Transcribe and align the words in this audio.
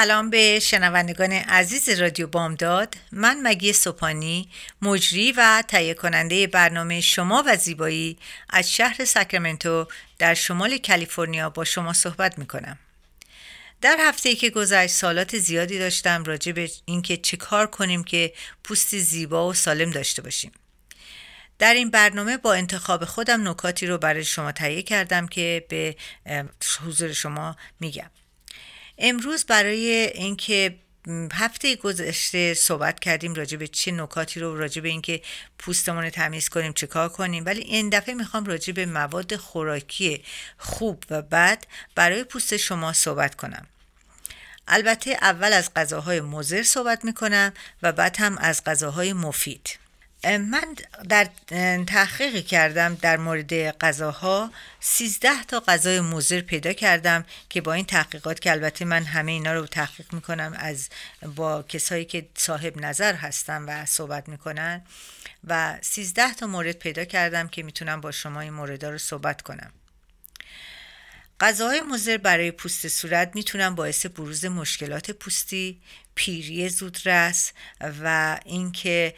سلام 0.00 0.30
به 0.30 0.58
شنوندگان 0.60 1.32
عزیز 1.32 1.88
رادیو 1.88 2.26
بامداد. 2.26 2.94
من 3.12 3.40
مگی 3.42 3.72
سوپانی 3.72 4.48
مجری 4.82 5.32
و 5.32 5.62
تهیه 5.68 5.94
کننده 5.94 6.46
برنامه 6.46 7.00
شما 7.00 7.44
و 7.46 7.56
زیبایی 7.56 8.18
از 8.50 8.72
شهر 8.72 9.04
ساکرامنتو 9.04 9.86
در 10.18 10.34
شمال 10.34 10.78
کالیفرنیا 10.78 11.50
با 11.50 11.64
شما 11.64 11.92
صحبت 11.92 12.38
می 12.38 12.46
کنم 12.46 12.78
در 13.80 13.96
هفته 14.00 14.28
ای 14.28 14.34
که 14.34 14.50
گذشت 14.50 14.92
سالات 14.94 15.38
زیادی 15.38 15.78
داشتم 15.78 16.24
راجع 16.24 16.52
به 16.52 16.70
اینکه 16.84 17.16
چه 17.16 17.36
کار 17.36 17.66
کنیم 17.66 18.04
که 18.04 18.32
پوست 18.64 18.98
زیبا 18.98 19.48
و 19.48 19.54
سالم 19.54 19.90
داشته 19.90 20.22
باشیم. 20.22 20.52
در 21.58 21.74
این 21.74 21.90
برنامه 21.90 22.36
با 22.36 22.54
انتخاب 22.54 23.04
خودم 23.04 23.48
نکاتی 23.48 23.86
رو 23.86 23.98
برای 23.98 24.24
شما 24.24 24.52
تهیه 24.52 24.82
کردم 24.82 25.26
که 25.28 25.66
به 25.68 25.96
حضور 26.86 27.12
شما 27.12 27.56
میگم. 27.80 28.10
امروز 29.00 29.44
برای 29.44 29.90
اینکه 30.14 30.76
هفته 31.32 31.76
گذشته 31.76 32.54
صحبت 32.54 33.00
کردیم 33.00 33.34
راجع 33.34 33.56
به 33.56 33.68
چه 33.68 33.92
نکاتی 33.92 34.40
رو 34.40 34.58
راجع 34.58 34.82
به 34.82 34.88
اینکه 34.88 35.22
پوستمون 35.58 36.04
رو 36.04 36.10
تمیز 36.10 36.48
کنیم 36.48 36.72
چه 36.72 36.86
کار 36.86 37.08
کنیم. 37.08 37.46
ولی 37.46 37.60
این 37.60 37.88
دفعه 37.88 38.14
می‌خوام 38.14 38.44
راجع 38.44 38.72
به 38.72 38.86
مواد 38.86 39.36
خوراکی 39.36 40.24
خوب 40.58 41.04
و 41.10 41.22
بد 41.22 41.64
برای 41.94 42.24
پوست 42.24 42.56
شما 42.56 42.92
صحبت 42.92 43.34
کنم. 43.34 43.66
البته 44.68 45.10
اول 45.10 45.52
از 45.52 45.74
غذاهای 45.76 46.20
مضر 46.20 46.62
صحبت 46.62 47.04
می‌کنم 47.04 47.52
و 47.82 47.92
بعد 47.92 48.16
هم 48.16 48.38
از 48.38 48.64
غذاهای 48.64 49.12
مفید. 49.12 49.79
من 50.24 50.76
در 51.08 51.28
تحقیق 51.86 52.46
کردم 52.46 52.94
در 52.94 53.16
مورد 53.16 53.78
غذاها. 53.78 54.50
13 54.80 55.44
تا 55.44 55.60
غذای 55.60 56.00
مضر 56.00 56.40
پیدا 56.40 56.72
کردم 56.72 57.24
که 57.48 57.60
با 57.60 57.72
این 57.72 57.84
تحقیقات 57.84 58.40
که 58.40 58.50
البته 58.50 58.84
من 58.84 59.04
همه 59.04 59.32
اینا 59.32 59.52
رو 59.52 59.66
تحقیق 59.66 60.12
می‌کنم 60.12 60.54
از 60.58 60.88
با 61.36 61.62
کسایی 61.62 62.04
که 62.04 62.28
صاحب 62.34 62.76
نظر 62.76 63.14
هستن 63.14 63.62
و 63.62 63.86
صحبت 63.86 64.28
می‌کنن 64.28 64.82
و 65.44 65.78
13 65.80 66.34
تا 66.34 66.46
مورد 66.46 66.76
پیدا 66.76 67.04
کردم 67.04 67.48
که 67.48 67.62
می‌تونم 67.62 68.00
با 68.00 68.12
شما 68.12 68.40
این 68.40 68.52
موردا 68.52 68.90
رو 68.90 68.98
صحبت 68.98 69.42
کنم. 69.42 69.72
غذاهای 71.40 71.80
مضر 71.80 72.16
برای 72.16 72.50
پوست 72.50 72.88
صورت 72.88 73.30
می‌تونن 73.34 73.74
باعث 73.74 74.06
بروز 74.06 74.44
مشکلات 74.44 75.10
پوستی، 75.10 75.80
پیری 76.20 76.68
زودرس 76.68 77.52
و 78.02 78.38
اینکه 78.44 79.14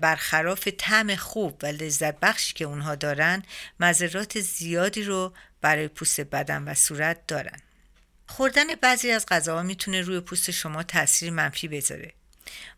برخلاف 0.00 0.68
طعم 0.68 1.16
خوب 1.16 1.60
و 1.62 1.66
لذت 1.66 2.20
بخشی 2.20 2.54
که 2.54 2.64
اونها 2.64 2.94
دارن 2.94 3.42
مذرات 3.80 4.40
زیادی 4.40 5.02
رو 5.02 5.32
برای 5.60 5.88
پوست 5.88 6.20
بدن 6.20 6.62
و 6.62 6.74
صورت 6.74 7.26
دارن. 7.26 7.58
خوردن 8.26 8.74
بعضی 8.80 9.10
از 9.10 9.26
غذاها 9.26 9.62
می‌تونه 9.62 10.00
روی 10.00 10.20
پوست 10.20 10.50
شما 10.50 10.82
تاثیر 10.82 11.30
منفی 11.30 11.68
بذاره. 11.68 12.12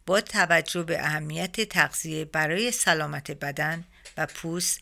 با 0.07 0.21
توجه 0.21 0.83
به 0.83 1.01
اهمیت 1.01 1.61
تغذیه 1.61 2.25
برای 2.25 2.71
سلامت 2.71 3.31
بدن 3.31 3.85
و 4.17 4.27
پوست 4.27 4.81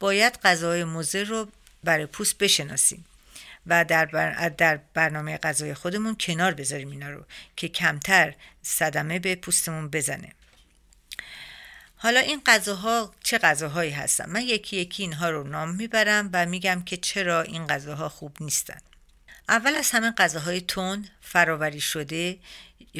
باید 0.00 0.38
غذاهای 0.44 0.84
مضر 0.84 1.24
رو 1.24 1.48
برای 1.84 2.06
پوست 2.06 2.38
بشناسیم. 2.38 3.04
و 3.66 3.84
در, 3.84 4.04
در 4.48 4.80
برنامه 4.94 5.36
غذای 5.36 5.74
خودمون 5.74 6.16
کنار 6.20 6.54
بذاریم 6.54 6.90
اینا 6.90 7.10
رو 7.10 7.24
که 7.56 7.68
کمتر 7.68 8.34
صدمه 8.62 9.18
به 9.18 9.34
پوستمون 9.34 9.88
بزنه. 9.88 10.32
حالا 11.96 12.20
این 12.20 12.42
غذاها 12.46 13.14
چه 13.22 13.38
غذاهایی 13.38 13.90
هستن؟ 13.90 14.30
من 14.30 14.40
یکی 14.40 14.76
یکی 14.76 15.02
اینها 15.02 15.30
رو 15.30 15.44
نام 15.44 15.70
می‌برم 15.70 16.30
و 16.32 16.46
میگم 16.46 16.82
که 16.82 16.96
چرا 16.96 17.42
این 17.42 17.66
غذاها 17.66 18.08
خوب 18.08 18.36
نیستن. 18.40 18.78
اول 19.48 19.74
از 19.74 19.90
همه 19.90 20.10
غذاهای 20.10 20.60
تون 20.60 21.08
فراوری 21.20 21.80
شده 21.80 22.38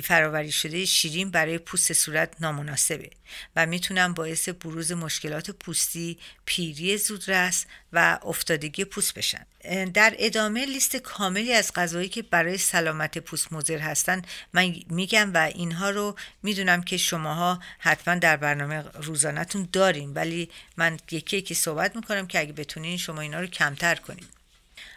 فراوری 0.02 0.52
شده 0.52 0.84
شیرین 0.84 1.30
برای 1.30 1.58
پوست 1.58 1.92
صورت 1.92 2.34
نامناسبه 2.40 3.10
و 3.56 3.66
می‌تونن 3.66 4.12
باعث 4.12 4.48
بروز 4.48 4.92
مشکلات 4.92 5.50
پوستی، 5.50 6.18
پیری 6.44 6.98
زودرس 6.98 7.66
و 7.92 8.18
افتادگی 8.22 8.84
پوست 8.84 9.14
بشن. 9.14 9.46
در 9.94 10.14
ادامه 10.18 10.66
لیست 10.66 10.96
کاملی 10.96 11.52
از 11.52 11.72
غذایی 11.72 12.08
که 12.08 12.22
برای 12.22 12.58
سلامت 12.58 13.18
پوست 13.18 13.52
مضر 13.52 13.78
هستن 13.78 14.22
من 14.52 14.74
میگم 14.90 15.30
و 15.34 15.38
اینها 15.38 15.90
رو 15.90 16.16
می‌دونم 16.42 16.82
که 16.82 16.96
شماها 16.96 17.60
حتما 17.78 18.14
در 18.14 18.36
برنامه 18.36 18.84
روزانهتون 18.94 19.68
داریم 19.72 20.12
ولی 20.14 20.50
من 20.76 20.98
یکی 21.10 21.36
یکی 21.36 21.54
صحبت 21.54 21.96
می‌کنم 21.96 22.26
که 22.26 22.40
اگه 22.40 22.52
بتونین 22.52 22.96
شما 22.96 23.20
اینا 23.20 23.40
رو 23.40 23.46
کمتر 23.46 23.94
کنیم. 23.94 24.28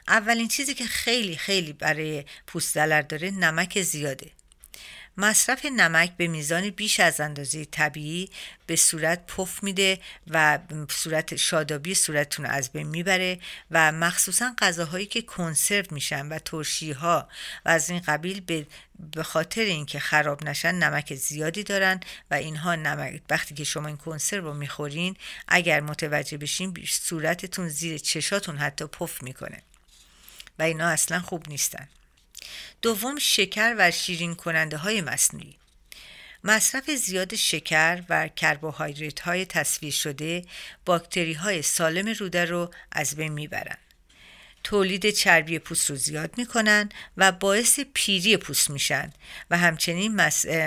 اولین 0.08 0.48
چیزی 0.48 0.74
که 0.74 0.86
خیلی 0.86 1.38
خیلی 1.38 1.74
برای 1.74 2.24
پوست 2.48 2.74
ضرر 2.74 3.02
داره 3.02 3.32
نمک 3.32 3.82
زیاده 3.82 4.32
مصرف 5.20 5.66
نمک 5.66 6.18
به 6.18 6.28
میزان 6.28 6.70
بیش 6.70 7.00
از 7.00 7.20
اندازه 7.20 7.66
طبیعی 7.66 8.30
به 8.66 8.76
صورت 8.76 9.28
پف 9.28 9.64
میده 9.64 10.00
و 10.28 10.60
صورت 10.90 11.36
شادابی 11.36 11.96
صورتتون 11.96 12.46
از 12.46 12.72
بین 12.72 12.88
می‌بره 12.88 13.40
و 13.72 13.92
مخصوصا 13.92 14.56
غذاهایی 14.60 15.06
که 15.06 15.22
کنسرو 15.22 15.86
میشن 15.92 16.28
و 16.28 16.40
ترشی 16.40 16.92
ها 16.92 17.30
و 17.66 17.70
از 17.70 17.90
این 17.90 18.00
قبیل 18.00 18.40
به 18.40 18.68
به 19.14 19.24
خاطر 19.24 19.62
اینکه 19.62 20.00
خراب 20.00 20.44
نشن 20.44 20.76
نمک 20.76 21.16
زیادی 21.16 21.64
دارن 21.64 22.00
و 22.32 22.34
اینها 22.34 22.76
نمک 22.76 23.22
وقتی 23.30 23.56
که 23.56 23.64
شما 23.64 23.88
این 23.88 23.98
کنسرو 23.98 24.46
رو 24.46 24.54
می‌خورین 24.54 25.16
اگر 25.48 25.82
متوجه 25.82 26.38
بشین 26.38 26.78
صورتتون 26.88 27.70
زیر 27.70 27.98
چشاتون 27.98 28.58
حتی 28.58 28.86
پف 28.86 29.24
می‌کنه. 29.24 29.62
و 30.60 30.64
اینا 30.64 30.88
اصلا 30.88 31.20
خوب 31.20 31.50
نیستن. 31.50 31.88
دوم 32.82 33.20
شکر 33.20 33.76
و 33.78 33.92
شیرین 33.92 34.36
کننده 34.36 34.78
های 34.78 35.02
مصنوعی 35.02 35.56
مصرف 36.44 36.90
زیاد 36.92 37.36
شکر 37.36 38.04
و 38.10 38.28
کربوهیدرات 38.28 39.20
های 39.20 39.46
تصویر 39.46 39.94
شده 39.94 40.46
باکتری 40.86 41.34
های 41.34 41.62
سالم 41.62 42.08
روده 42.08 42.46
رو 42.46 42.72
از 42.92 43.16
بین 43.16 43.32
می‌برند. 43.32 43.78
تولید 44.64 45.10
چربی 45.10 45.60
پوست 45.60 45.90
رو 45.90 45.96
زیاد 45.96 46.38
می‌کنن 46.38 46.90
و 47.18 47.32
باعث 47.32 47.80
پیری 47.94 48.38
پوست 48.38 48.70
میشن 48.70 49.14
و 49.50 49.58
همچنین 49.58 50.16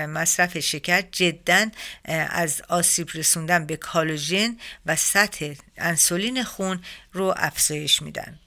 مصرف 0.06 0.58
شکر 0.58 1.00
جدا 1.12 1.66
از 2.04 2.62
آسیب 2.68 3.08
رسوندن 3.14 3.66
به 3.66 3.76
کالوژن 3.76 4.56
و 4.86 4.96
سطح 4.96 5.54
انسولین 5.76 6.44
خون 6.44 6.84
رو 7.12 7.34
افزایش 7.36 8.02
میدن 8.02 8.38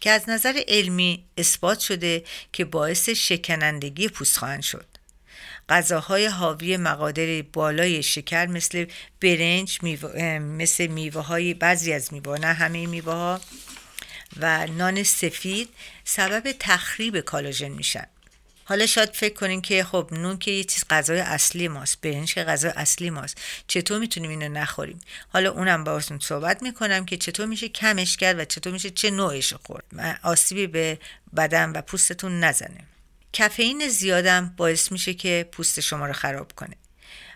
که 0.00 0.10
از 0.10 0.28
نظر 0.28 0.62
علمی 0.68 1.24
اثبات 1.38 1.80
شده 1.80 2.24
که 2.52 2.64
باعث 2.64 3.08
شکنندگی 3.08 4.08
پوست 4.08 4.38
خواهند 4.38 4.62
شد. 4.62 4.86
غذاهای 5.68 6.26
حاوی 6.26 6.76
مقادر 6.76 7.42
بالای 7.42 8.02
شکر 8.02 8.46
مثل 8.46 8.86
برنج 9.20 9.78
مثل 10.40 10.86
میوه 10.86 11.22
های 11.22 11.54
بعضی 11.54 11.92
از 11.92 12.12
میوه 12.12 12.38
نه 12.38 12.52
همه 12.52 12.86
میوه 12.86 13.12
ها 13.12 13.40
و 14.36 14.66
نان 14.66 15.02
سفید 15.02 15.68
سبب 16.04 16.52
تخریب 16.58 17.20
کالاژن 17.20 17.68
میشن 17.68 18.06
حالا 18.70 18.86
شاید 18.86 19.10
فکر 19.14 19.34
کنین 19.34 19.62
که 19.62 19.84
خب 19.84 20.08
نون 20.12 20.38
که 20.38 20.50
یه 20.50 20.64
چیز 20.64 20.84
غذای 20.90 21.20
اصلی 21.20 21.68
ماست 21.68 22.00
برنج 22.00 22.34
که 22.34 22.44
غذای 22.44 22.72
اصلی 22.76 23.10
ماست. 23.10 23.40
چطور 23.66 23.98
می‌تونیم 23.98 24.30
اینو 24.30 24.48
نخوریم؟ 24.48 25.00
حالا 25.28 25.50
اونم 25.50 25.84
باهاتون 25.84 26.18
صحبت 26.18 26.62
می‌کنم 26.62 27.04
که 27.04 27.16
چطور 27.16 27.46
میشه 27.46 27.68
کمش 27.68 28.16
کرد 28.16 28.38
و 28.38 28.44
چطور 28.44 28.72
میشه 28.72 28.90
چه 28.90 29.10
نوعش 29.10 29.54
خورد. 29.54 29.84
آسیبی 30.22 30.66
به 30.66 30.98
بدن 31.36 31.70
و 31.70 31.80
پوستتون 31.82 32.44
نزنه. 32.44 32.84
کافئین 33.38 33.88
زیادم 33.88 34.54
باعث 34.56 34.92
میشه 34.92 35.14
که 35.14 35.48
پوست 35.52 35.80
شما 35.80 36.06
رو 36.06 36.12
خراب 36.12 36.52
کنه. 36.52 36.76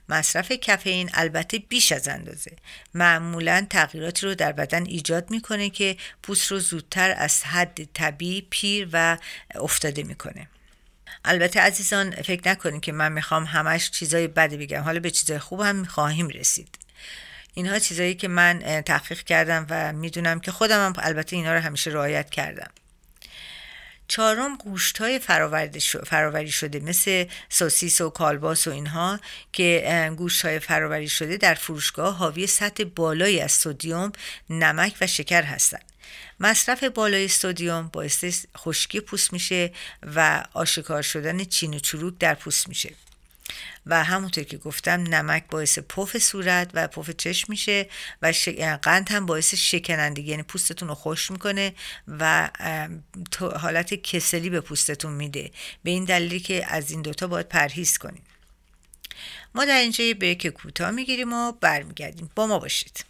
مصرف 0.08 0.52
کافئین 0.66 1.10
البته 1.14 1.58
بیش 1.58 1.92
از 1.92 2.08
اندازه. 2.08 2.56
معمولا 2.94 3.66
تغییراتی 3.70 4.26
رو 4.26 4.34
در 4.34 4.52
بدن 4.52 4.86
ایجاد 4.86 5.30
می‌کنه 5.30 5.70
که 5.70 5.96
پوست 6.22 6.50
رو 6.50 6.58
زودتر 6.58 7.14
از 7.18 7.42
حد 7.44 7.84
طبیعی 7.94 8.46
پیر 8.50 8.88
و 8.92 9.18
افتاده 9.54 10.02
می‌کنه. 10.02 10.48
البته 11.24 11.60
عزیزان 11.60 12.10
فکر 12.10 12.48
نکنید 12.48 12.82
که 12.82 12.92
من 12.92 13.12
می‌خوام 13.12 13.44
همش 13.44 13.90
چیزای 13.90 14.28
بدی 14.28 14.56
بگم. 14.56 14.82
حالا 14.82 15.00
به 15.00 15.10
چیزای 15.10 15.38
خوب 15.38 15.60
هم 15.60 15.76
می‌خواهیم 15.76 16.28
رسید. 16.28 16.78
اینها 17.54 17.78
چیزایی 17.78 18.14
که 18.14 18.28
من 18.28 18.82
تحقیق 18.86 19.22
کردم 19.22 19.66
و 19.70 19.92
می‌دونم 19.92 20.40
که 20.40 20.52
خودم 20.52 20.86
هم 20.86 20.92
البته 20.98 21.36
اینا 21.36 21.54
رو 21.54 21.60
همیشه 21.60 21.90
رعایت 21.90 22.30
کردم. 22.30 22.70
چهارم 24.08 24.56
گوشت 24.56 24.98
های 24.98 25.18
فراوری 26.04 26.50
شده 26.50 26.80
مثل 26.80 27.24
سوسیس 27.48 28.00
و 28.00 28.10
کالباس 28.10 28.66
و 28.68 28.70
اینها 28.70 29.20
که 29.52 30.12
گوشت 30.16 30.44
های 30.44 30.58
فراوری 30.58 31.08
شده 31.08 31.36
در 31.36 31.54
فروشگاه 31.54 32.16
حاوی 32.16 32.46
سطح 32.46 32.84
بالایی 32.84 33.40
از 33.40 33.52
سودیوم 33.52 34.12
نمک 34.50 34.94
و 35.00 35.06
شکر 35.06 35.42
هستند. 35.42 35.84
مصرف 36.40 36.84
بالای 36.84 37.28
سودیوم 37.28 37.88
باعث 37.92 38.46
خشکی 38.56 39.00
پوست 39.00 39.32
میشه 39.32 39.72
و 40.02 40.44
آشکار 40.52 41.02
شدن 41.02 41.44
چین 41.44 41.74
و 41.74 41.78
چروک 41.78 42.18
در 42.18 42.34
پوست 42.34 42.68
میشه. 42.68 42.94
و 43.86 44.04
همونطور 44.04 44.44
که 44.44 44.56
گفتم 44.56 45.00
نمک 45.00 45.44
باعث 45.50 45.78
پف 45.78 46.18
صورت 46.18 46.70
و 46.74 46.88
پف 46.88 47.10
چشم 47.10 47.46
میشه 47.48 47.88
و 48.22 48.32
قند 48.82 49.10
هم 49.10 49.26
باعث 49.26 49.54
شکنندگی 49.54 50.30
یعنی 50.30 50.42
پوستتون 50.42 50.88
رو 50.88 50.94
خوش 50.94 51.30
می‌کنه 51.30 51.74
و 52.08 52.50
حالت 53.56 53.94
کسلی 53.94 54.50
به 54.50 54.60
پوستتون 54.60 55.12
میده. 55.12 55.50
به 55.84 55.90
این 55.90 56.04
دلیلی 56.04 56.40
که 56.40 56.66
از 56.68 56.90
این 56.90 57.02
دوتا 57.02 57.26
باید 57.26 57.48
پرهیز 57.48 57.98
کنیم. 57.98 58.22
ما 59.54 59.64
در 59.64 59.78
اینجا 59.78 60.04
یه 60.04 60.14
بریک 60.14 60.46
کوتاه 60.46 60.90
می‌گیریم 60.90 61.32
و 61.32 61.52
برمیگردیم. 61.52 62.30
با 62.34 62.46
ما 62.46 62.58
باشید. 62.58 63.04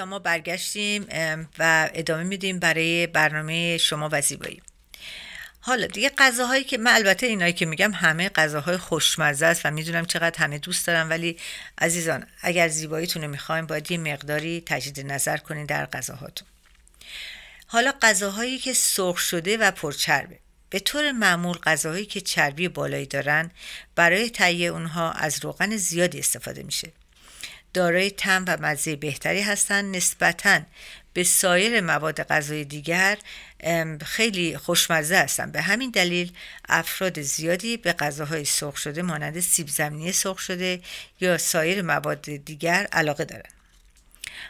عزیزان 0.00 0.08
ما 0.08 0.18
برگشتیم 0.18 1.06
و 1.58 1.90
ادامه 1.94 2.22
میدیم 2.22 2.58
برای 2.58 3.06
برنامه 3.06 3.78
شما 3.78 4.08
و 4.12 4.20
زیبایی 4.20 4.62
حالا 5.60 5.86
دیگه 5.86 6.10
غذاهایی 6.18 6.64
که 6.64 6.78
من 6.78 6.94
البته 6.94 7.26
اینایی 7.26 7.52
که 7.52 7.66
میگم 7.66 7.92
همه 7.92 8.28
غذاهای 8.28 8.76
خوشمزه 8.76 9.46
است 9.46 9.66
و 9.66 9.70
می‌دونم 9.70 10.04
چقدر 10.04 10.38
همه 10.38 10.58
دوست 10.58 10.86
دارم 10.86 11.10
ولی 11.10 11.36
عزیزان 11.78 12.26
اگر 12.42 12.68
زیباییتون 12.68 13.22
رو 13.22 13.28
می‌خوایم 13.28 13.66
باید 13.66 13.90
یه 13.90 13.98
مقداری 13.98 14.62
تجدید 14.66 15.12
نظر 15.12 15.36
کنید 15.36 15.68
در 15.68 15.86
غذاهاتون. 15.86 16.48
حالا 17.66 17.92
غذاهایی 18.02 18.58
که 18.58 18.72
سرخ 18.72 19.18
شده 19.18 19.56
و 19.56 19.70
پرچربه. 19.70 20.38
به 20.70 20.78
طور 20.78 21.12
معمول 21.12 21.56
غذاهایی 21.56 22.06
که 22.06 22.20
چربی 22.20 22.68
بالایی 22.68 23.06
دارن 23.06 23.50
برای 23.94 24.30
تهیه 24.30 24.68
اونها 24.68 25.12
از 25.12 25.44
روغن 25.44 25.76
زیادی 25.76 26.18
استفاده 26.18 26.62
میشه. 26.62 26.92
دارای 27.74 28.10
تم 28.10 28.44
و 28.48 28.56
مزه 28.60 28.96
بهتری 28.96 29.40
هستند 29.40 29.96
نسبتا 29.96 30.60
به 31.12 31.24
سایر 31.24 31.80
مواد 31.80 32.22
غذایی 32.22 32.64
دیگر 32.64 33.18
خیلی 34.04 34.56
خوشمزه 34.56 35.16
هستند 35.16 35.52
به 35.52 35.60
همین 35.60 35.90
دلیل 35.90 36.32
افراد 36.68 37.22
زیادی 37.22 37.76
به 37.76 37.92
غذاهای 37.92 38.44
سرخ 38.44 38.76
شده 38.76 39.02
مانند 39.02 39.40
سیب 39.40 39.68
زمینی 39.68 40.12
سرخ 40.12 40.38
شده 40.38 40.80
یا 41.20 41.38
سایر 41.38 41.82
مواد 41.82 42.22
دیگر 42.22 42.88
علاقه 42.92 43.24
دارند 43.24 43.59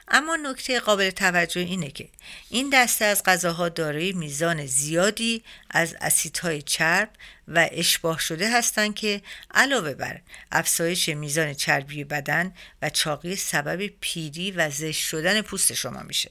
اما 0.08 0.36
نکته 0.36 0.80
قابل 0.80 1.10
توجه 1.10 1.60
اینه 1.60 1.90
که 1.90 2.08
این 2.50 2.70
دسته 2.72 3.04
از 3.04 3.22
غذاها 3.22 3.68
دارای 3.68 4.12
میزان 4.12 4.66
زیادی 4.66 5.42
از 5.70 5.96
اسیدهای 6.00 6.62
چرب 6.62 7.10
و 7.48 7.68
اشباه 7.72 8.18
شده 8.18 8.50
هستند 8.50 8.94
که 8.94 9.22
علاوه 9.54 9.94
بر 9.94 10.20
افزایش 10.52 11.08
میزان 11.08 11.54
چربی 11.54 12.04
بدن 12.04 12.54
و 12.82 12.90
چاقی 12.90 13.36
سبب 13.36 13.86
پیری 14.00 14.50
و 14.50 14.70
زشت 14.70 15.02
شدن 15.02 15.42
پوست 15.42 15.72
شما 15.72 16.02
میشه. 16.02 16.30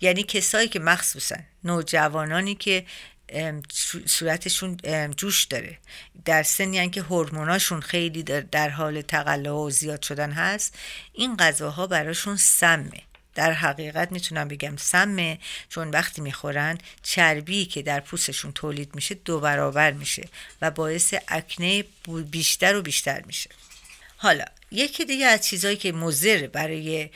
یعنی 0.00 0.22
کسایی 0.22 0.68
که 0.68 0.80
مخصوصا 0.80 1.36
نوجوانانی 1.64 2.54
که 2.54 2.86
صورتشون 4.06 4.76
جوش 5.16 5.44
داره. 5.44 5.78
در 6.24 6.42
سنی 6.42 6.90
که 6.90 7.02
هورموناشون 7.02 7.80
خیلی 7.80 8.22
در 8.22 8.68
حال 8.68 9.02
تقلا 9.02 9.58
و 9.58 9.70
زیاد 9.70 10.02
شدن 10.02 10.32
هست 10.32 10.74
این 11.12 11.36
غذاها 11.36 11.86
براشون 11.86 12.36
سمه. 12.36 13.02
در 13.34 13.52
حقیقت 13.52 14.12
می‌تونم 14.12 14.48
بگم 14.48 14.76
سمه 14.76 15.38
چون 15.68 15.90
وقتی 15.90 16.20
می‌خورن 16.20 16.78
چربی 17.02 17.64
که 17.64 17.82
در 17.82 18.00
پوستشون 18.00 18.52
تولید 18.52 18.94
میشه 18.94 19.14
دو 19.14 19.40
برابر 19.40 19.92
میشه 19.92 20.28
و 20.62 20.70
باعث 20.70 21.14
اکنه 21.28 21.84
بیشتر 22.30 22.76
و 22.76 22.82
بیشتر 22.82 23.22
میشه. 23.22 23.50
حالا 24.16 24.44
یکی 24.70 25.04
دیگه 25.04 25.26
از 25.26 25.46
چیزهایی 25.46 25.76
که 25.76 25.92
مضر 25.92 26.46
برای 26.46 27.10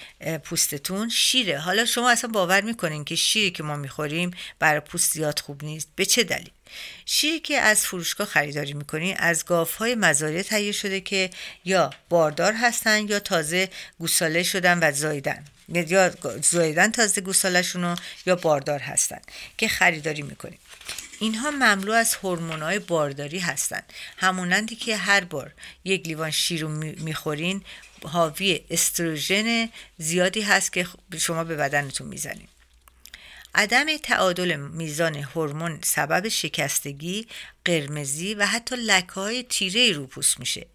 پوستتون 0.44 1.08
شیره. 1.08 1.58
حالا 1.58 1.84
شما 1.84 2.10
اصلا 2.10 2.30
باور 2.30 2.60
می‌کنین 2.60 3.04
که 3.04 3.16
شیری 3.16 3.50
که 3.50 3.62
ما 3.62 3.76
می‌خوریم 3.76 4.30
برای 4.58 4.80
پوست 4.80 5.12
زیاد 5.12 5.38
خوب 5.38 5.64
نیست. 5.64 5.88
به 5.96 6.04
چه 6.04 6.24
دلیل؟ 6.24 6.50
شیری 7.06 7.40
که 7.40 7.58
از 7.60 7.86
فروشگاه 7.86 8.26
خریداری 8.26 8.72
می‌کنین 8.72 9.16
از 9.18 9.44
گاف 9.44 9.74
های 9.74 9.94
مزارع 9.94 10.42
تهیه 10.42 10.72
شده 10.72 11.00
که 11.00 11.30
یا 11.64 11.90
باردار 12.08 12.52
هستن 12.52 13.08
یا 13.08 13.18
تازه 13.18 13.68
گوساله 13.98 14.42
شدن 14.42 14.78
و 14.82 14.92
زایدن 14.92 15.44
یا 15.68 16.14
زایدن 16.42 16.90
تازه 16.90 17.20
گوسالشون 17.20 17.96
یا 18.26 18.36
باردار 18.36 18.80
هستن 18.80 19.20
که 19.58 19.68
خریداری 19.68 20.22
می‌کنیم 20.22 20.58
اینها 21.20 21.50
مملو 21.50 21.92
از 21.92 22.14
هورمون‌های 22.14 22.78
بارداری 22.78 23.38
هستند 23.38 23.92
همونندی 24.16 24.76
که 24.76 24.96
هر 24.96 25.24
بار 25.24 25.52
یک 25.84 26.06
لیوان 26.06 26.30
شیر 26.30 26.60
رو 26.60 26.68
می‌خورین 26.68 27.62
حاوی 28.04 28.60
استروژن 28.70 29.68
زیادی 29.98 30.40
هست 30.40 30.72
که 30.72 30.86
شما 31.18 31.44
به 31.44 31.56
بدنتون 31.56 32.08
می‌زنید 32.08 32.48
عدم 33.54 33.96
تعادل 33.96 34.56
میزان 34.56 35.16
هورمون 35.16 35.78
سبب 35.82 36.28
شکستگی، 36.28 37.26
قرمزی 37.64 38.34
و 38.34 38.46
حتی 38.46 38.76
لکه 38.76 39.12
های 39.12 39.42
تیره 39.42 39.92
رو 39.92 40.06
پوست 40.06 40.40
میشه. 40.40 40.66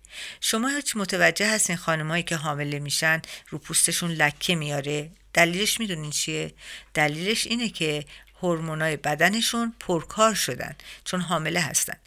شما 0.41 0.67
هیچ 0.67 0.95
متوجه 0.95 1.49
هستین 1.49 1.75
خانمایی 1.75 2.23
که 2.23 2.35
حامله 2.35 2.79
میشن 2.79 3.21
رو 3.49 3.57
پوستشون 3.57 4.11
لکه 4.11 4.55
میاره؟ 4.55 5.09
دلیلش 5.33 5.79
می‌دونین 5.79 6.11
چیه؟ 6.11 6.53
دلیلش 6.93 7.47
اینه 7.47 7.69
که 7.69 8.05
هورمونای 8.45 8.97
بدنشون 8.97 9.73
پرکار 9.79 10.33
شدن 10.33 10.75
چون 11.03 11.21
حامله 11.21 11.59
هستن. 11.59 11.97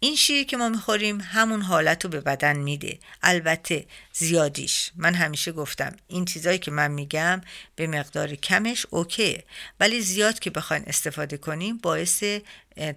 این 0.00 0.16
شیری 0.16 0.44
که 0.44 0.56
ما 0.56 0.68
می‌خوریم 0.68 1.20
همون 1.20 1.62
حالت 1.62 2.04
رو 2.04 2.10
به 2.10 2.20
بدن 2.20 2.56
میده. 2.56 2.98
البته 3.22 3.86
زیادیش. 4.12 4.90
من 4.96 5.14
همیشه 5.14 5.52
گفتم 5.52 5.96
این 6.08 6.24
چیزایی 6.24 6.58
که 6.58 6.70
من 6.70 6.90
میگم 6.90 7.40
به 7.76 7.86
مقدار 7.86 8.34
کمش 8.34 8.86
اوکیه. 8.90 9.44
ولی 9.80 10.00
زیاد 10.00 10.38
که 10.38 10.50
بخواین 10.50 10.84
استفاده 10.86 11.36
کنیم 11.36 11.78
باعث 11.78 12.24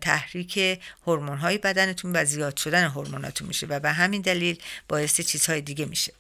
تحریک 0.02 0.80
هورمون‌های 1.08 1.58
بدنتون 1.58 2.12
و 2.16 2.26
زیاد 2.26 2.58
شدن 2.58 2.88
هورموناتون 2.88 3.48
میشه 3.48 3.68
و 3.68 3.80
به 3.80 3.92
همین 3.92 4.22
دلیل 4.22 4.58
باعث 4.88 5.22
چیزهای 5.22 5.62
دیگه 5.62 5.86
میشه. 5.86 6.14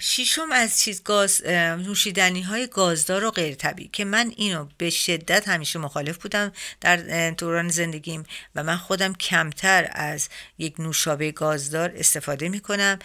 شیشم 0.00 0.52
از 0.52 0.80
چیز 0.80 1.02
گاز 1.02 1.46
نوشیدنی 1.46 2.42
های 2.42 2.66
گازدار 2.66 3.24
و 3.24 3.30
غیر 3.30 3.54
طبیعی 3.54 3.90
که 3.92 4.04
من 4.04 4.32
اینو 4.36 4.66
به 4.78 4.90
شدت 4.90 5.48
همیشه 5.48 5.78
مخالف 5.78 6.18
بودم 6.18 6.52
در 6.80 7.30
دوران 7.30 7.68
زندگیم 7.68 8.22
و 8.54 8.62
من 8.62 8.76
خودم 8.76 9.14
کمتر 9.14 9.90
از 9.92 10.28
یک 10.58 10.80
نوشابه 10.80 11.32
گازدار 11.32 11.92
استفاده 11.96 12.48
می 12.48 12.60
کنم 12.60 12.98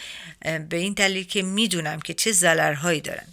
به 0.70 0.78
این 0.78 0.94
دلیل 0.94 1.24
که 1.24 1.42
می‌دونم 1.42 2.00
که 2.00 2.14
چه 2.14 2.32
ضررهایی 2.32 3.02
دارن. 3.02 3.28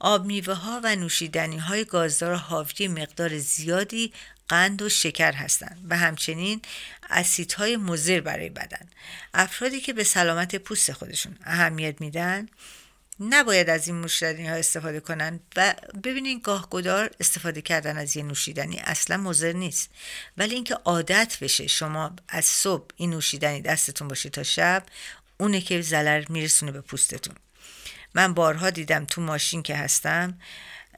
آب 0.00 0.26
میوه 0.26 0.54
ها 0.54 0.80
و 0.84 0.96
نوشیدنی 0.96 1.58
های 1.58 1.84
گازدار 1.84 2.34
حاوی 2.34 2.88
مقدار 2.88 3.38
زیادی 3.38 4.12
قند 4.48 4.82
و 4.82 4.88
شکر 4.88 5.32
هستند 5.32 5.86
و 5.90 5.98
همچنین 5.98 6.62
اسیدهای 7.10 7.76
مضر 7.76 8.20
برای 8.20 8.48
بدن. 8.48 8.88
افرادی 9.34 9.80
که 9.80 9.92
به 9.92 10.04
سلامت 10.04 10.56
پوست 10.56 10.92
خودشون 10.92 11.36
اهمیت 11.44 12.00
میدن 12.00 12.48
نباید 13.20 13.70
از 13.70 13.88
این 13.88 14.00
نوشیدنی 14.00 14.48
ها 14.48 14.54
استفاده 14.54 15.00
کنن 15.00 15.40
و 15.56 15.74
ببینین 16.04 16.40
گاهگدار 16.44 17.10
استفاده 17.20 17.62
کردن 17.62 17.98
از 17.98 18.16
یه 18.16 18.22
نوشیدنی 18.22 18.78
اصلا 18.78 19.16
مضر 19.16 19.52
نیست. 19.52 19.90
ولی 20.36 20.54
اینکه 20.54 20.74
عادت 20.74 21.38
بشه 21.40 21.66
شما 21.66 22.16
از 22.28 22.44
صبح 22.44 22.90
این 22.96 23.10
نوشیدنی 23.10 23.62
دستتون 23.62 24.08
باشه 24.08 24.30
تا 24.30 24.42
شب 24.42 24.84
اونه 25.38 25.60
که 25.60 25.82
ضرر 25.82 26.24
میرسونه 26.28 26.72
به 26.72 26.80
پوستتون. 26.80 27.34
من 28.14 28.34
بارها 28.34 28.70
دیدم 28.70 29.04
تو 29.04 29.20
ماشین 29.20 29.62
که 29.62 29.76
هستم 29.76 30.38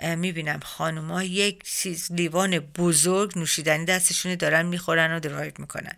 می‌بینم 0.02 0.61
خانوما 0.61 1.23
یک 1.23 1.64
چیز 1.64 2.12
لیوان 2.12 2.59
بزرگ 2.59 3.38
نوشیدنی 3.38 3.85
دستشونه 3.85 4.37
دارن 4.37 4.66
می‌خورن 4.66 5.16
و 5.16 5.21
درایو 5.21 5.52
می‌کنن. 5.59 5.97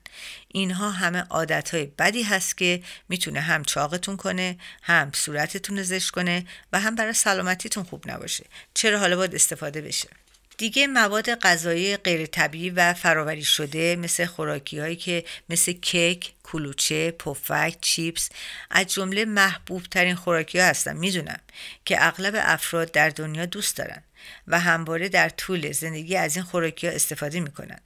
اینها 0.49 0.91
همه 0.91 1.19
عادت 1.19 1.75
های 1.75 1.87
بدی 1.87 2.23
هست 2.23 2.59
که 2.59 2.83
می‌تونه 3.09 3.41
هم 3.41 3.65
چاقتون 3.65 4.17
کنه 4.17 4.59
هم 4.83 5.11
صورتتون 5.15 5.83
زشت 5.83 6.11
کنه 6.11 6.47
و 6.73 6.81
هم 6.81 6.95
برای 6.95 7.13
سلامتیتون 7.13 7.85
خوب 7.85 8.11
نباشه. 8.11 8.45
چرا 8.75 8.99
حالا 8.99 9.17
باید 9.17 9.35
استفاده 9.35 9.81
بشه؟ 9.81 10.09
دیگه 10.59 10.87
مواد 10.87 11.35
غذایی 11.35 11.97
غیر 11.97 12.27
طبیعی 12.27 12.71
و 12.71 12.95
فراوری 12.95 13.45
شده 13.45 13.97
مثل 13.97 14.27
خوراکی 14.27 14.79
هایی 14.79 14.97
که 14.97 15.25
مثل 15.49 15.73
کیک، 15.73 16.33
کلوچه، 16.43 17.11
پفک، 17.11 17.77
چیپس 17.81 18.29
از 18.71 18.87
جمله 18.87 19.25
محبوب 19.25 19.83
ترین 19.83 20.15
خوراکی 20.15 20.59
ها 20.59 20.67
هستن. 20.67 20.97
می‌دونم 20.97 21.41
که 21.85 22.07
اغلب 22.07 22.35
افراد 22.37 22.93
در 22.93 23.09
دنیا 23.09 23.47
دوست 23.47 23.77
دارن 23.77 24.03
و 24.47 24.61
همواره 24.61 25.09
در 25.09 25.29
طول 25.29 25.73
زندگی 25.73 26.17
از 26.17 26.37
این 26.37 26.45
خوراکی 26.45 26.87
ها 26.87 26.93
استفاده 26.93 27.41
می‌کنن. 27.41 27.81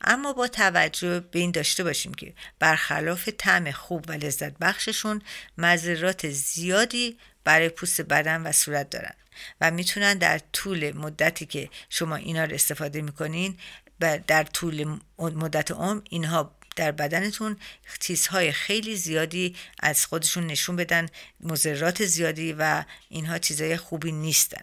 اما 0.00 0.32
با 0.32 0.48
توجه 0.48 1.20
به 1.20 1.38
این 1.38 1.50
داشته 1.50 1.84
باشیم 1.84 2.14
که 2.14 2.32
برخلاف 2.58 3.28
طعم 3.28 3.70
خوب 3.70 4.04
و 4.08 4.12
لذت 4.12 4.58
بخششون 4.58 5.22
مذرات 5.58 6.28
زیادی 6.28 7.18
برای 7.48 7.68
پوست 7.68 8.00
بدن 8.00 8.42
و 8.42 8.52
صورت 8.52 8.90
دارن 8.90 9.14
و 9.60 9.70
می‌تونن 9.70 10.18
در 10.18 10.40
طول 10.52 10.96
مدتی 10.96 11.46
که 11.46 11.70
شما 11.88 12.16
اینا 12.16 12.44
رو 12.44 12.54
استفاده 12.54 13.02
می‌کنین 13.02 13.58
و 14.00 14.18
در 14.26 14.44
طول 14.44 14.98
مدت 15.18 15.70
عمر 15.70 16.00
اینها 16.10 16.54
در 16.76 16.92
بدنتون 16.92 17.56
چیزهای 18.00 18.52
خیلی 18.52 18.96
زیادی 18.96 19.56
از 19.80 20.06
خودشون 20.06 20.46
نشون 20.46 20.76
بدن 20.76 21.06
مضرات 21.40 22.04
زیادی 22.04 22.52
و 22.52 22.84
اینها 23.08 23.38
چیزهای 23.38 23.76
خوبی 23.76 24.12
نیستن. 24.12 24.62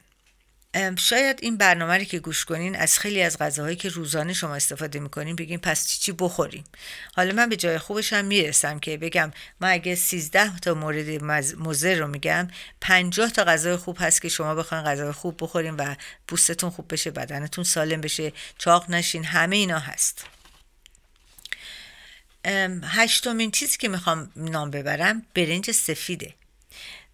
شاید 0.98 1.40
این 1.42 1.58
برنامه 1.58 1.98
رو 1.98 2.04
که 2.04 2.20
گوش 2.20 2.46
کنین 2.46 2.76
از 2.76 3.00
خیلی 3.00 3.22
از 3.22 3.38
غذاهایی 3.38 3.76
که 3.76 3.90
روزانه 3.90 4.34
شما 4.34 4.56
استفاده 4.56 5.00
می‌کنین 5.00 5.36
بگین 5.36 5.60
پس 5.60 5.88
چی 5.88 6.00
چی 6.00 6.12
بخوریم. 6.12 6.64
حالا 7.16 7.34
من 7.34 7.50
به 7.50 7.56
جای 7.56 7.78
خوبش 7.78 8.14
هم 8.14 8.26
می‌رسم 8.26 8.80
که 8.80 8.98
بگم 8.98 9.32
ما 9.62 9.68
اگه 9.68 9.96
13 9.96 10.60
تا 10.60 10.74
مورد 10.74 11.24
مزر 11.60 11.96
رو 11.96 12.08
میگم 12.08 12.48
50 12.82 13.32
تا 13.32 13.44
غذای 13.44 13.76
خوب 13.76 13.98
هست 14.00 14.22
که 14.22 14.30
شما 14.30 14.56
بخواین 14.56 14.84
غذای 14.84 15.12
خوب 15.12 15.38
بخورین 15.40 15.76
و 15.76 15.96
پوستتون 16.28 16.70
خوب 16.70 16.94
بشه 16.94 17.12
بدنتون 17.12 17.64
سالم 17.64 18.02
بشه 18.02 18.34
چاق 18.58 18.90
نشین 18.90 19.24
همه 19.24 19.56
اینا 19.56 19.80
هست. 19.80 20.26
هشتمین 22.84 23.52
چیزی 23.52 23.78
که 23.78 23.88
می‌خوام 23.88 24.32
نام 24.36 24.72
ببرم 24.72 25.26
برنج 25.34 25.72
سفیده. 25.72 26.34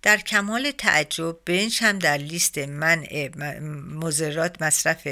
در 0.01 0.17
کمال 0.17 0.72
تعجب 0.72 1.38
بنج 1.46 1.79
هم 1.81 2.00
در 2.00 2.17
لیست 2.17 2.58
منع 2.58 3.29
مزرات 3.96 4.62
مصرف 4.62 5.08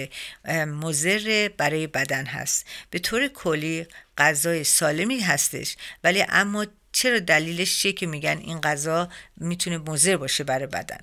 مزر 0.49 1.49
برای 1.57 1.87
بدن 1.87 2.25
هست. 2.25 2.65
به 2.89 2.99
طور 2.99 3.27
کلی 3.27 3.85
غذای 4.17 4.63
سالمی 4.63 5.19
هستش 5.19 5.75
ولی 6.03 6.25
اما 6.29 6.65
چرا 6.91 7.19
دلیلش 7.19 7.79
چیه 7.79 7.93
که 7.93 8.07
میگن 8.07 8.37
این 8.37 8.61
غذا 8.61 9.09
می‌تونه 9.37 9.77
مضر 9.77 10.17
باشه 10.17 10.43
برای 10.43 10.67
بدن؟ 10.67 10.99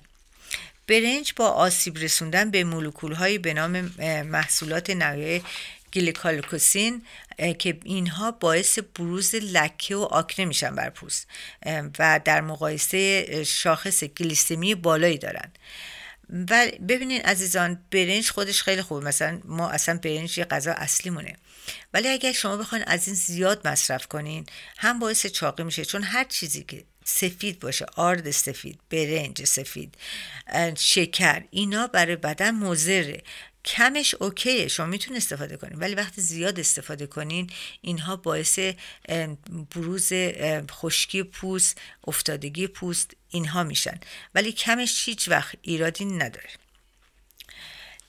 برنج 0.87 1.33
با 1.35 1.49
آسیب 1.49 1.97
رسوندن 1.97 2.51
به 2.51 2.63
مولکول 2.63 3.37
به 3.37 3.53
نام 3.53 3.71
محصولات 4.23 4.89
نوعی 4.89 5.43
گلیکالوکوسین 5.93 7.01
که 7.59 7.79
اینها 7.83 8.31
باعث 8.31 8.79
بروز 8.79 9.35
لکه 9.35 9.95
و 9.95 10.01
آکنه 10.01 10.45
میشن 10.45 10.75
بر 10.75 10.89
پوست 10.89 11.27
و 11.99 12.19
در 12.25 12.41
مقایسه 12.41 13.43
شاخص 13.43 14.03
گلیسمی 14.03 14.75
بالایی 14.75 15.17
دارن. 15.17 15.51
و 16.49 16.67
ببینین 16.89 17.21
عزیزان 17.21 17.83
برنج 17.91 18.29
خودش 18.29 18.61
خیلی 18.61 18.81
خوبه. 18.81 19.05
مثلا 19.05 19.41
ما 19.45 19.69
اصلا 19.69 19.99
برنج 20.03 20.37
یه 20.37 20.45
غذا 20.45 20.71
اصلی 20.71 21.11
مونه 21.11 21.35
ولی 21.93 22.07
اگر 22.07 22.31
شما 22.31 22.57
بخواین 22.57 22.83
از 22.87 23.07
این 23.07 23.15
زیاد 23.15 23.67
مصرف 23.67 24.07
کنین 24.07 24.45
هم 24.77 24.99
باعث 24.99 25.25
چاقی 25.25 25.63
میشه. 25.63 25.85
چون 25.85 26.03
هر 26.03 26.23
چیزی 26.23 26.63
که 26.63 26.83
سفید 27.05 27.59
باشه 27.59 27.85
آرد 27.95 28.31
سفید 28.31 28.79
برنج 28.89 29.43
سفید 29.43 29.95
شکر 30.77 31.43
اینا 31.51 31.87
برای 31.87 32.15
بدن 32.15 32.51
مضره. 32.51 33.23
کمش 33.67 34.15
اوکیه. 34.19 34.67
شما 34.67 34.85
می‌تونید 34.85 35.17
استفاده 35.17 35.57
کنین 35.57 35.79
ولی 35.79 35.95
وقتی 35.95 36.21
زیاد 36.21 36.59
استفاده 36.59 37.07
کنین 37.07 37.49
اینها 37.81 38.15
باعث 38.15 38.59
بروز 39.75 40.09
خشکی 40.71 41.23
پوست 41.23 41.77
افتادگی 42.07 42.67
پوست 42.67 43.11
اینها 43.29 43.63
میشن. 43.63 43.99
ولی 44.35 44.51
کمش 44.51 45.03
هیچ 45.05 45.29
وقت 45.29 45.55
ایرادی 45.61 46.05
نداره. 46.05 46.49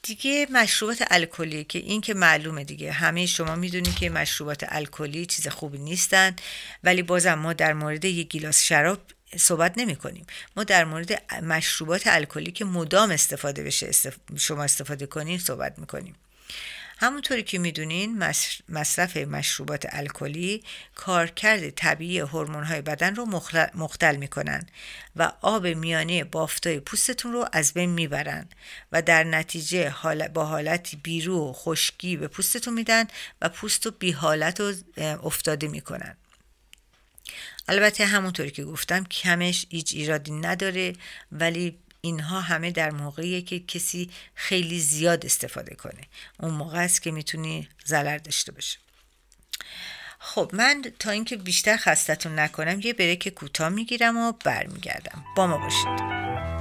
دیگه 0.03 0.47
مشروبات 0.51 1.05
الکلی 1.11 1.65
که 1.65 1.79
این 1.79 2.01
که 2.01 2.15
معلومه 2.15 2.65
دیگه. 2.65 2.93
همه 2.93 3.27
شما 3.27 3.55
می‌دونید 3.55 3.97
که 3.97 4.11
مشروبات 4.11 4.65
الکلی 4.69 5.27
چیز 5.27 5.49
خوبی 5.49 5.79
نیستن. 5.79 6.37
ولی 6.85 7.03
بازم 7.03 7.35
ما 7.35 7.53
در 7.53 7.73
مورد 7.73 8.05
یک 8.05 8.29
گیلاس 8.29 8.63
شراب 8.63 9.01
صحبت 9.37 9.73
نمی 9.77 9.97
کنیم 9.97 10.27
ما 10.57 10.65
در 10.65 10.85
مورد 10.85 11.33
مشروبات 11.43 12.07
الکلی 12.07 12.53
که 12.53 12.65
مدام 12.65 13.11
استفاده 13.11 13.63
بشه 13.63 13.91
شما 14.37 14.65
استفاده 14.65 15.07
کنین 15.07 15.39
صحبت 15.39 15.79
می‌کنیم. 15.79 16.15
همونطوری 17.01 17.43
که 17.43 17.59
می‌دونین 17.59 18.25
مصرف 18.69 19.17
مشروبات 19.17 19.87
الکلی 19.89 20.63
کارکرد 20.95 21.71
طبیعی 21.71 22.19
های 22.19 22.83
بدن 22.83 23.15
رو 23.15 23.27
مختل 23.75 24.17
می‌کنن 24.17 24.67
و 25.17 25.33
آب 25.41 25.67
میانه 25.67 26.25
بافتای 26.25 26.81
پوستتون 26.81 27.33
رو 27.33 27.49
از 27.53 27.73
بین 27.73 27.91
می‌برن 27.91 28.49
و 28.93 29.03
در 29.03 29.25
نتیجه 29.25 29.95
با 30.35 30.45
حالتی 30.45 30.97
بیرو 30.97 31.51
و 31.51 31.53
خشکی 31.53 32.17
به 32.17 32.29
پوستتون 32.29 32.75
میدن 32.75 33.05
و 33.43 33.49
پوست 33.49 33.87
رو 33.87 33.93
بی 33.99 34.11
حالت 34.13 34.61
و 34.61 34.73
افتاده 35.23 35.69
می‌کنن. 35.69 36.17
البته 37.69 38.07
همونطوری 38.07 38.51
که 38.51 38.65
گفتم 38.65 39.05
کمش 39.05 39.67
هیچ 39.71 39.95
ایرادی 39.95 40.33
نداره 40.33 40.93
ولی 41.33 41.79
اینها 42.01 42.41
همه 42.41 42.71
در 42.71 42.91
موقعیه 42.91 43.43
که 43.43 43.61
کسی 43.61 44.11
خیلی 44.35 44.81
زیاد 44.81 45.27
استفاده 45.27 45.75
کنه. 45.75 46.03
اون 46.41 46.55
موقع 46.55 46.85
است 46.85 47.03
که 47.03 47.11
می‌تونی 47.11 47.69
ضرر 47.87 48.19
داشته 48.19 48.53
باشه 48.53 48.79
خب 50.19 50.51
من 50.53 50.85
تا 50.99 51.11
اینکه 51.11 51.37
بیشتر 51.37 51.77
خستتون 51.77 52.39
نکنم 52.39 52.81
یه 52.81 52.93
بریک 52.93 53.29
کوتاه 53.29 53.69
می‌گیرم 53.69 54.17
و 54.17 54.33
برمیگردم. 54.45 55.25
با 55.37 55.47
ما 55.47 55.59
باشید. 55.59 56.58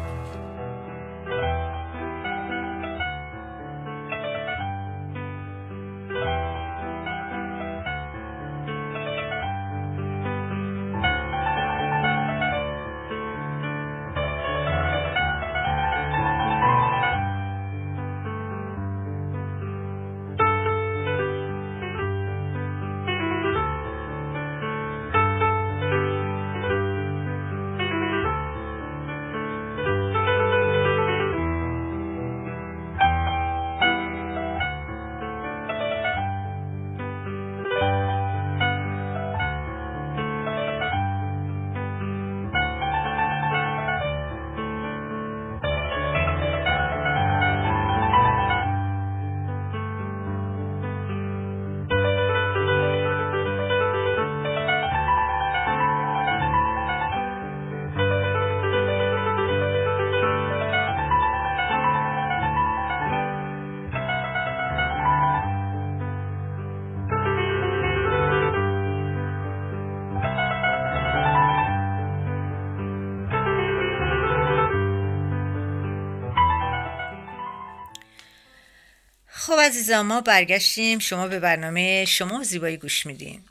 عزیزان 79.77 80.05
ما 80.05 80.21
برگشتیم. 80.21 80.99
شما 80.99 81.27
به 81.27 81.39
برنامه 81.39 82.05
شما 82.05 82.43
زیبایی 82.43 82.77
گوش 82.77 83.05
میدین. 83.05 83.41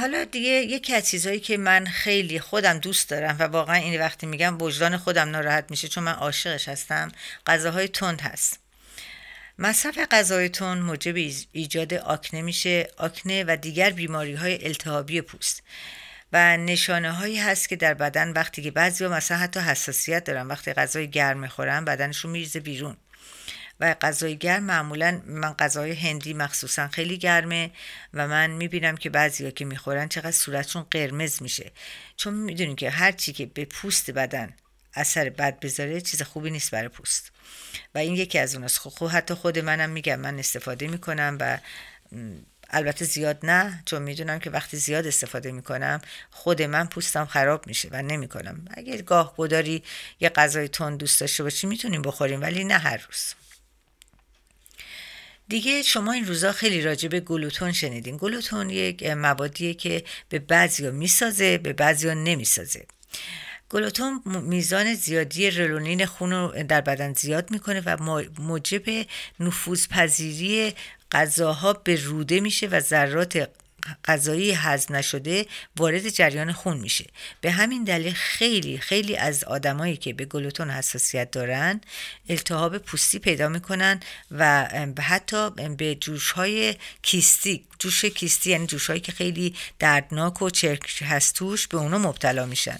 حالا 0.00 0.24
دیگه 0.24 0.50
یکی 0.50 0.94
از 0.94 1.08
چیزهایی 1.08 1.40
که 1.40 1.56
من 1.56 1.84
خیلی 1.86 2.40
خودم 2.40 2.78
دوست 2.78 3.10
دارم 3.10 3.36
و 3.38 3.42
واقعا 3.42 3.76
این 3.76 4.00
وقتی 4.00 4.26
میگم 4.26 4.62
وجدان 4.62 4.96
خودم 4.96 5.28
ناراحت 5.30 5.64
میشه 5.70 5.88
چون 5.88 6.04
من 6.04 6.12
عاشقش 6.12 6.68
هستم 6.68 7.12
غذاهای 7.46 7.88
تند 7.88 8.20
هست. 8.20 8.58
مصرف 9.58 9.98
غذای 10.10 10.48
تند 10.48 10.82
موجب 10.82 11.16
ایجاد 11.52 11.94
آکنه 11.94 12.42
میشه. 12.42 12.90
آکنه 12.96 13.44
و 13.44 13.56
دیگر 13.56 13.90
بیماری 13.90 14.34
های 14.34 14.66
التهابی 14.66 15.20
پوست. 15.20 15.62
و 16.32 16.56
نشانه 16.56 17.12
هایی 17.12 17.38
هست 17.38 17.68
که 17.68 17.76
در 17.76 17.94
بدن 17.94 18.32
وقتی 18.32 18.62
که 18.62 18.70
بعضی 18.70 19.06
مثلا 19.06 19.36
حتی 19.36 19.60
حساسیت 19.60 20.24
دارن 20.24 20.46
وقتی 20.46 20.72
غذای 20.72 21.10
گرم 21.10 21.38
می‌خورن 21.38 21.84
بدنشون 21.84 22.30
میریزه 22.30 22.60
بیرون. 22.60 22.96
و 23.80 23.94
غذای 23.94 24.36
گرم 24.36 24.62
معمولا 24.62 25.20
من 25.26 25.52
غذای 25.52 25.92
هندی 25.92 26.34
مخصوصا 26.34 26.88
خیلی 26.88 27.18
گرمه 27.18 27.70
و 28.14 28.28
من 28.28 28.50
می‌بینم 28.50 28.96
که 28.96 29.10
بعضیا 29.10 29.50
که 29.50 29.64
می‌خورن 29.64 30.08
چقدر 30.08 30.30
صورتشون 30.30 30.86
قرمز 30.90 31.42
میشه. 31.42 31.72
چون 32.16 32.34
می‌دونیم 32.34 32.76
که 32.76 32.90
هر 32.90 33.12
چی 33.12 33.32
که 33.32 33.46
به 33.46 33.64
پوست 33.64 34.10
بدن 34.10 34.54
اثر 34.94 35.30
بد 35.30 35.60
بذاره 35.60 36.00
چیز 36.00 36.22
خوبی 36.22 36.50
نیست 36.50 36.70
برای 36.70 36.88
پوست. 36.88 37.32
و 37.94 37.98
این 37.98 38.14
یکی 38.14 38.38
از 38.38 38.54
اوناست. 38.54 38.78
خب, 38.78 38.90
خب 38.90 39.06
حتی 39.06 39.34
خود 39.34 39.58
منم 39.58 39.90
میگم 39.90 40.20
من 40.20 40.38
استفاده 40.38 40.88
می‌کنم 40.88 41.36
و 41.40 41.58
البته 42.70 43.04
زیاد 43.04 43.38
نه 43.42 43.82
چون 43.86 44.02
می‌دونم 44.02 44.38
که 44.38 44.50
وقتی 44.50 44.76
زیاد 44.76 45.06
استفاده 45.06 45.52
می‌کنم 45.52 46.00
خود 46.30 46.62
من 46.62 46.86
پوستم 46.86 47.26
خراب 47.26 47.66
میشه 47.66 47.88
و 47.92 48.02
نمی‌کنم. 48.02 48.64
اگر 48.74 48.96
گاه 49.02 49.34
بداری 49.38 49.82
یه 50.20 50.28
غذای 50.28 50.68
تند 50.68 50.98
دوست 50.98 51.20
داشته 51.20 51.42
باشی 51.42 51.66
می‌تونیم 51.66 52.02
بخوریم 52.02 52.40
ولی 52.40 52.64
نه 52.64 52.78
هر 52.78 52.96
روز. 52.96 53.34
دیگه 55.48 55.82
شما 55.82 56.12
این 56.12 56.26
روزا 56.26 56.52
خیلی 56.52 56.82
راجع 56.82 57.08
به 57.08 57.20
گلوتون 57.20 57.72
شنیدین. 57.72 58.16
گلوتون 58.16 58.70
یک 58.70 59.02
موادیه 59.06 59.74
که 59.74 60.04
به 60.28 60.38
بعضیا 60.38 60.90
می‌سازه 60.90 61.58
به 61.58 61.72
بعضیا 61.72 62.14
نمی‌سازه. 62.14 62.86
گلوتون 63.70 64.22
میزان 64.24 64.94
زیادی 64.94 65.50
رلونین 65.50 66.06
خون 66.06 66.30
رو 66.32 66.62
در 66.62 66.80
بدن 66.80 67.12
زیاد 67.14 67.50
می‌کنه 67.50 67.82
و 67.86 68.22
موجب 68.38 69.06
نفوذپذیری 69.40 70.74
غذاها 71.12 71.72
به 71.72 71.96
روده 71.96 72.40
میشه 72.40 72.66
و 72.66 72.80
ذرات 72.80 73.48
غذایی 74.04 74.52
هضم 74.52 74.96
نشده 74.96 75.46
وارد 75.76 76.08
جریان 76.08 76.52
خون 76.52 76.76
میشه. 76.76 77.04
به 77.40 77.50
همین 77.50 77.84
دلیل 77.84 78.12
خیلی 78.12 78.78
خیلی 78.78 79.16
از 79.16 79.44
آدمایی 79.44 79.96
که 79.96 80.12
به 80.12 80.24
گلوتون 80.24 80.70
حساسیت 80.70 81.30
دارن 81.30 81.80
التهاب 82.28 82.78
پوستی 82.78 83.18
پیدا 83.18 83.48
می‌کنن 83.48 84.00
و 84.30 84.68
حتی 85.00 85.50
به 85.50 85.94
جوش 85.94 86.30
های 86.30 86.76
کیستی 87.02 87.64
جوش 87.78 88.04
کیستی 88.04 88.50
یعنی 88.50 88.66
جوش 88.66 88.86
هایی 88.86 89.00
که 89.00 89.12
خیلی 89.12 89.54
دردناک 89.78 90.42
و 90.42 90.50
چرک 90.50 91.02
هست 91.02 91.34
توش 91.34 91.68
به 91.68 91.78
اونا 91.78 91.98
مبتلا 91.98 92.46
میشن. 92.46 92.78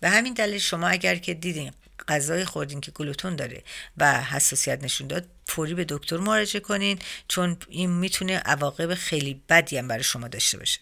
به 0.00 0.10
همین 0.10 0.34
دلیل 0.34 0.58
شما 0.58 0.88
اگر 0.88 1.16
که 1.16 1.34
دیدین 1.34 1.72
غذای 2.08 2.44
خوردین 2.44 2.80
که 2.80 2.90
گلوتون 2.90 3.36
داره 3.36 3.62
و 3.96 4.22
حساسیت 4.22 4.84
نشون 4.84 5.06
داد 5.06 5.24
فوری 5.46 5.74
به 5.74 5.84
دکتر 5.88 6.16
مراجعه 6.16 6.60
کنین 6.60 6.98
چون 7.28 7.56
این 7.68 7.90
می‌تونه 7.90 8.38
عواقب 8.38 8.94
خیلی 8.94 9.40
بدی 9.48 9.78
هم 9.78 9.88
برای 9.88 10.02
شما 10.02 10.28
داشته 10.28 10.58
باشه. 10.58 10.80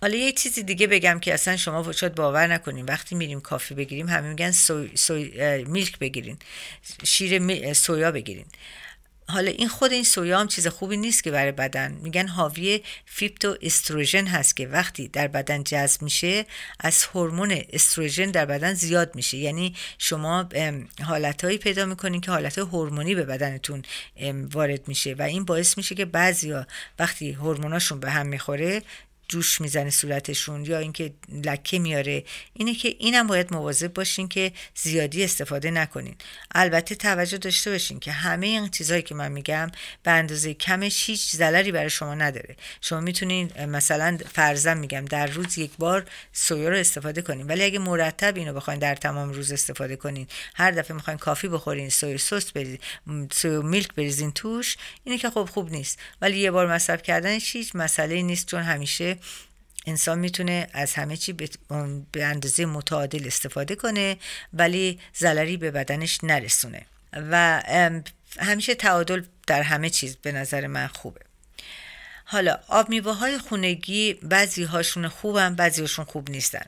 حالا 0.00 0.16
یه 0.16 0.32
چیزی 0.32 0.62
دیگه 0.62 0.86
بگم 0.86 1.20
که 1.20 1.34
اصلا 1.34 1.56
شما 1.56 1.92
شاید 1.92 2.14
باور 2.14 2.46
نکنین. 2.46 2.84
وقتی 2.84 3.14
میریم 3.14 3.40
کافی 3.40 3.74
بگیریم 3.74 4.08
همه 4.08 4.28
میگن 4.28 4.50
سوی, 4.50 4.96
سوی 4.96 5.64
میلک 5.64 5.98
بگیرین 5.98 6.38
شیر 7.04 7.72
سویا 7.72 8.12
بگیرین. 8.12 8.46
حالا 9.28 9.50
این 9.50 9.68
خود 9.68 9.92
این 9.92 10.04
سویا 10.04 10.40
هم 10.40 10.48
چیز 10.48 10.66
خوبی 10.66 10.96
نیست 10.96 11.24
که 11.24 11.30
برای 11.30 11.52
بدن. 11.52 11.92
میگن 11.92 12.26
حاوی 12.28 12.82
فیپتو 13.04 13.56
استروژن 13.62 14.26
هست 14.26 14.56
که 14.56 14.66
وقتی 14.66 15.08
در 15.08 15.28
بدن 15.28 15.64
جذب 15.64 16.02
میشه 16.02 16.46
از 16.80 17.04
هورمون 17.04 17.62
استروژن 17.72 18.30
در 18.30 18.46
بدن 18.46 18.74
زیاد 18.74 19.14
میشه. 19.14 19.36
یعنی 19.36 19.74
شما 19.98 20.48
حالتهایی 21.02 21.58
پیدا 21.58 21.84
می‌کنین 21.84 22.20
که 22.20 22.30
حالت 22.30 22.58
هورمونی 22.58 23.14
به 23.14 23.24
بدنتون 23.24 23.82
وارد 24.52 24.88
میشه 24.88 25.14
و 25.18 25.22
این 25.22 25.44
باعث 25.44 25.76
میشه 25.76 25.94
که 25.94 26.04
بعضیا 26.04 26.66
وقتی 26.98 27.32
هورموناشون 27.32 28.00
به 28.00 28.10
هم 28.10 28.26
می‌خوره 28.26 28.82
جوش 29.28 29.60
می‌زنه 29.60 29.90
صورتشون 29.90 30.64
یا 30.64 30.78
اینکه 30.78 31.14
لکه 31.44 31.78
میاره 31.78 32.24
اینه 32.54 32.74
که 32.74 32.88
اینم 32.98 33.26
باید 33.26 33.54
مواظب 33.54 33.92
باشین 33.92 34.28
که 34.28 34.52
زیادی 34.74 35.24
استفاده 35.24 35.70
نکنین. 35.70 36.14
البته 36.54 36.94
توجه 36.94 37.38
داشته 37.38 37.70
باشین 37.70 38.00
که 38.00 38.12
همه 38.12 38.46
این 38.46 38.68
چیزهایی 38.68 39.02
که 39.02 39.14
من 39.14 39.32
میگم 39.32 39.70
به 40.02 40.10
اندازه 40.10 40.54
کمش 40.54 41.10
هیچ 41.10 41.36
ضرری 41.36 41.72
برای 41.72 41.90
شما 41.90 42.14
نداره. 42.14 42.56
شما 42.80 43.00
می‌تونین 43.00 43.66
مثلا 43.66 44.18
فرزن 44.32 44.78
میگم 44.78 45.04
در 45.04 45.26
روز 45.26 45.58
یک 45.58 45.70
بار 45.78 46.04
سویا 46.32 46.68
رو 46.68 46.76
استفاده 46.76 47.22
کنین 47.22 47.46
ولی 47.46 47.64
اگه 47.64 47.78
مرتب 47.78 48.36
اینو 48.36 48.52
بخواین 48.52 48.80
در 48.80 48.94
تمام 48.94 49.32
روز 49.32 49.52
استفاده 49.52 49.96
کنین 49.96 50.26
هر 50.54 50.70
دفعه 50.70 50.96
می‌خواین 50.96 51.18
کافی 51.18 51.48
بخورین 51.48 51.90
سویا 51.90 52.18
سس 52.18 52.52
بریزین 52.52 52.78
سویا 53.32 53.62
میلک 53.62 53.94
بریزین 53.94 54.32
توش 54.32 54.76
اینه 55.04 55.18
که 55.18 55.30
خب 55.30 55.48
خوب 55.52 55.70
نیست. 55.70 55.98
ولی 56.20 56.38
یه 56.38 56.50
بار 56.50 56.72
مصرف 56.72 57.02
کردنش 57.02 57.56
هیچ 57.56 57.76
مسئله 57.76 58.22
نیست 58.22 58.46
چون 58.46 58.62
همیشه 58.62 59.15
انسان 59.86 60.18
می‌تونه 60.18 60.68
از 60.72 60.94
همه 60.94 61.16
چی 61.16 61.32
به 62.12 62.24
اندازه 62.24 62.66
متعادل 62.66 63.26
استفاده 63.26 63.74
کنه 63.76 64.16
ولی 64.52 65.00
ضرری 65.18 65.56
به 65.56 65.70
بدنش 65.70 66.24
نرسونه. 66.24 66.86
و 67.12 67.62
همیشه 68.38 68.74
تعادل 68.74 69.22
در 69.46 69.62
همه 69.62 69.90
چیز 69.90 70.16
به 70.16 70.32
نظر 70.32 70.66
من 70.66 70.86
خوبه. 70.86 71.20
حالا 72.24 72.58
آب 72.68 72.88
میوه 72.88 73.12
های 73.12 73.38
خونگی 73.38 74.14
بعضی 74.14 74.64
هاشون 74.64 75.08
خوبن 75.08 75.54
بعضی 75.54 75.80
هاشون 75.80 76.04
خوب 76.04 76.30
نیستن. 76.30 76.66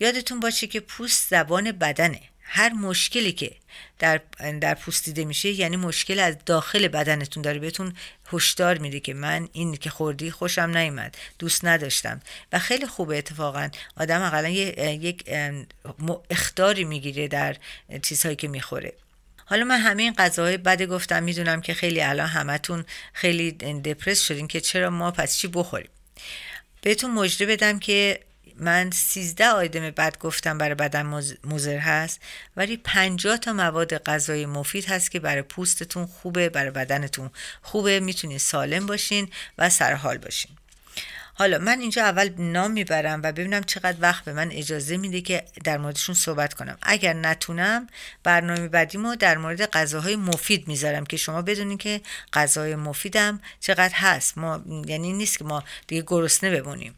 یادتون 0.00 0.40
باشه 0.40 0.66
که 0.66 0.80
پوست 0.80 1.30
زبان 1.30 1.72
بدنه. 1.72 2.20
هر 2.52 2.72
مشکلی 2.72 3.32
که 3.32 3.52
در 3.98 4.20
در 4.60 4.74
پوست 4.74 5.04
دیده 5.04 5.24
میشه 5.24 5.48
یعنی 5.48 5.76
مشکل 5.76 6.18
از 6.18 6.36
داخل 6.46 6.88
بدنتون 6.88 7.42
داره 7.42 7.58
بهتون 7.58 7.94
هشدار 8.32 8.78
میده 8.78 9.00
که 9.00 9.14
من 9.14 9.48
این 9.52 9.76
که 9.76 9.90
خوردی 9.90 10.30
خوشم 10.30 10.76
نیومد 10.76 11.16
دوست 11.38 11.64
نداشتم. 11.64 12.20
و 12.52 12.58
خیلی 12.58 12.86
خوبه 12.86 13.18
اتفاقا 13.18 13.68
آدم 13.96 14.22
اقلا 14.22 14.48
یک 14.48 15.24
اختاری 16.30 16.84
می‌گیره 16.84 17.28
در 17.28 17.56
چیزهایی 18.02 18.36
که 18.36 18.48
می‌خوره. 18.48 18.92
حالا 19.44 19.64
من 19.64 19.78
همه 19.78 20.02
این 20.02 20.14
غذاهای 20.14 20.56
بده 20.56 20.86
گفتم 20.86 21.22
می‌دونم 21.22 21.60
که 21.60 21.74
خیلی 21.74 22.00
الان 22.00 22.28
همتون 22.28 22.84
خیلی 23.12 23.52
دپرس 23.52 24.20
شدین 24.20 24.48
که 24.48 24.60
چرا 24.60 24.90
ما 24.90 25.10
پس 25.10 25.36
چی 25.36 25.48
بخوریم؟ 25.48 25.90
بهتون 26.82 27.10
مجده 27.10 27.46
بدم 27.46 27.78
که 27.78 28.20
من 28.60 28.90
سیزده 28.90 29.48
آیدم 29.48 29.90
بد 29.90 30.18
گفتم 30.18 30.58
برای 30.58 30.74
بدن 30.74 31.02
مزر 31.44 31.78
هست 31.78 32.20
ولی 32.56 32.76
پنجاه 32.76 33.36
تا 33.36 33.52
مواد 33.52 33.98
غذایی 33.98 34.46
مفید 34.46 34.84
هست 34.84 35.10
که 35.10 35.20
برای 35.20 35.42
پوستتون 35.42 36.06
خوبه 36.06 36.48
برای 36.48 36.70
بدنتون 36.70 37.30
خوبه 37.62 38.00
می‌تونین 38.00 38.38
سالم 38.38 38.86
باشین 38.86 39.28
و 39.58 39.70
سرحال 39.70 40.18
باشین. 40.18 40.50
حالا 41.34 41.58
من 41.58 41.80
اینجا 41.80 42.04
اول 42.04 42.28
نام 42.38 42.70
می‌برم 42.70 43.20
و 43.22 43.32
ببینم 43.32 43.62
چقدر 43.62 43.96
وقت 44.00 44.24
به 44.24 44.32
من 44.32 44.50
اجازه 44.50 44.96
میده 44.96 45.20
که 45.20 45.44
در 45.64 45.78
موردشون 45.78 46.14
صحبت 46.14 46.54
کنم. 46.54 46.78
اگر 46.82 47.12
نتونم 47.12 47.86
برنامه 48.22 48.68
بعدیمو 48.68 49.16
در 49.16 49.38
مورد 49.38 49.70
غذاهای 49.70 50.16
مفید 50.16 50.68
می‌ذارم 50.68 51.06
که 51.06 51.16
شما 51.16 51.42
بدونین 51.42 51.78
که 51.78 52.00
غذای 52.32 52.74
مفیدم 52.74 53.40
چقدر 53.60 53.94
هست. 53.94 54.38
ما 54.38 54.62
یعنی 54.86 55.12
نیست 55.12 55.38
که 55.38 55.44
ما 55.44 55.64
دیگه 55.86 56.02
گرسنه 56.06 56.60
بمونیم. 56.60 56.94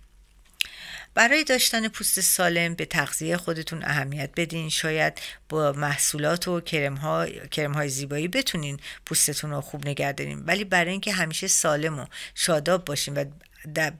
برای 1.14 1.44
داشتن 1.44 1.88
پوست 1.88 2.20
سالم 2.20 2.74
به 2.74 2.84
تغذیه 2.84 3.36
خودتون 3.36 3.82
اهمیت 3.84 4.30
بدین. 4.36 4.68
شاید 4.68 5.20
با 5.48 5.72
محصولات 5.72 6.48
و 6.48 6.60
کرم, 6.60 6.94
ها، 6.94 7.26
های 7.74 7.88
زیبایی 7.88 8.28
بتونین 8.28 8.80
پوستتون 9.06 9.50
رو 9.50 9.60
خوب 9.60 9.88
نگه 9.88 10.12
دارین. 10.12 10.38
ولی 10.46 10.64
برای 10.64 10.90
اینکه 10.90 11.12
همیشه 11.12 11.46
سالم 11.46 11.98
و 11.98 12.06
شاداب 12.34 12.84
باشین 12.84 13.16
و 13.16 13.24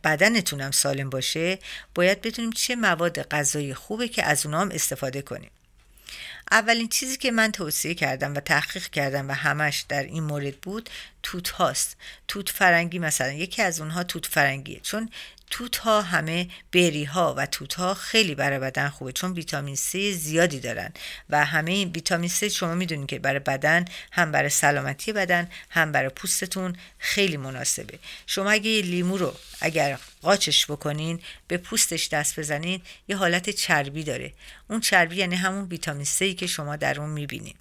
بدنتون 0.05 0.61
هم 0.61 0.70
سالم 0.70 1.11
باشه 1.11 1.59
باید 1.94 2.22
بدونیم 2.22 2.53
چه 2.53 2.77
مواد 2.77 3.22
غذایی 3.22 3.75
خوبه 3.75 4.09
که 4.09 4.25
از 4.25 4.46
اونها 4.46 4.61
هم 4.61 4.70
استفاده 4.70 5.22
کنیم. 5.22 5.51
اولین 6.51 6.88
چیزی 6.88 7.16
که 7.16 7.31
من 7.31 7.53
توصیه 7.53 7.94
کردم 7.94 8.35
و 8.35 8.40
تحقیق 8.40 8.87
کردم 8.87 9.29
و 9.29 9.33
همش 9.33 9.85
در 9.88 10.03
این 10.03 10.22
مورد 10.22 10.57
بود 10.57 10.90
توت 11.22 11.48
هاست. 11.48 11.96
توت 12.29 12.48
فرنگی 12.48 12.98
مثلا. 12.98 13.33
یکی 13.33 13.62
از 13.62 13.81
اونها 13.81 14.05
توت 14.05 14.27
فرنگیه. 14.27 14.81
چون 14.81 15.11
توت 15.52 15.76
ها 15.76 16.02
همه 16.02 16.48
بری 16.72 17.04
ها 17.04 17.34
و 17.38 17.46
توت 17.46 17.74
ها 17.74 17.94
خیلی 17.94 18.34
برای 18.34 18.58
بدن 18.58 18.88
خوبه 18.88 19.12
چون 19.12 19.32
ویتامین 19.32 19.76
C 19.76 19.96
زیادی 19.96 20.60
دارن 20.60 20.92
و 21.30 21.44
همه 21.44 21.84
ویتامین 21.84 22.30
C 22.30 22.44
شما 22.44 22.74
می‌دونید 22.74 23.08
که 23.08 23.18
برای 23.18 23.38
بدن 23.38 23.84
هم 24.12 24.32
برای 24.32 24.48
سلامتی 24.48 25.12
بدن 25.12 25.48
هم 25.70 25.92
برای 25.92 26.08
پوستتون 26.08 26.76
خیلی 26.98 27.36
مناسبه. 27.36 27.98
شما 28.26 28.50
اگه 28.50 28.70
یه 28.70 28.82
لیمو 28.82 29.16
رو 29.16 29.34
اگر 29.60 29.98
قاچش 30.22 30.66
بکنین 30.66 31.20
به 31.48 31.56
پوستش 31.56 32.08
دست 32.08 32.40
بزنین 32.40 32.82
یه 33.08 33.16
حالت 33.16 33.50
چربی 33.50 34.04
داره. 34.04 34.32
اون 34.70 34.80
چربی 34.80 35.16
یعنی 35.16 35.34
همون 35.34 35.64
ویتامین 35.64 36.06
C 36.06 36.34
که 36.34 36.46
شما 36.46 36.76
در 36.76 37.00
اون 37.00 37.10
می‌بینین. 37.10 37.54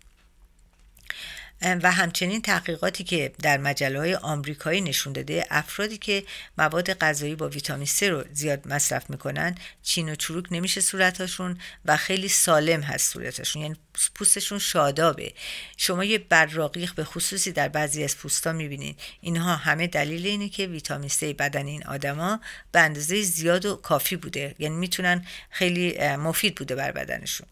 و 1.62 1.92
همچنین 1.92 2.42
تحقیقاتی 2.42 3.04
که 3.04 3.34
در 3.42 3.58
مجله 3.58 4.18
آمریکایی 4.18 4.82
نشون 4.82 5.14
داده 5.14 5.46
افرادی 5.50 5.98
که 5.98 6.24
مواد 6.58 6.94
غذایی 6.94 7.36
با 7.36 7.50
ویتامین 7.50 7.88
C 7.88 8.04
رو 8.04 8.24
زیاد 8.34 8.68
مصرف 8.68 9.10
می‌کنن 9.10 9.56
چین 9.84 10.10
و 10.10 10.16
چروک 10.16 10.46
نمیشه 10.52 10.82
صورتاشون 10.82 11.58
و 11.86 11.98
خیلی 11.98 12.28
سالم 12.28 12.82
هست 12.82 13.14
صورتشون 13.14 13.62
یعنی 13.62 13.76
پوستشون 14.16 14.60
شادابه. 14.60 15.34
شما 15.78 16.04
یه 16.04 16.18
براقیق 16.18 16.94
به 16.96 17.04
خصوصی 17.04 17.52
در 17.52 17.70
بعضی 17.70 18.04
از 18.04 18.18
پوستا 18.18 18.52
می‌بینین. 18.52 18.96
اینها 19.22 19.56
همه 19.56 19.88
دلیل 19.88 20.26
اینه 20.28 20.50
که 20.50 20.68
ویتامین 20.68 21.10
C 21.10 21.24
بدن 21.24 21.66
این 21.66 21.84
آدما 21.84 22.40
به 22.72 22.80
اندازه 22.80 23.22
زیاد 23.22 23.66
و 23.66 23.76
کافی 23.76 24.16
بوده. 24.16 24.56
یعنی 24.60 24.76
می‌تونن 24.76 25.26
خیلی 25.50 26.08
مفید 26.16 26.56
بوده 26.56 26.76
بر 26.76 26.92
بدنشون. 26.92 27.48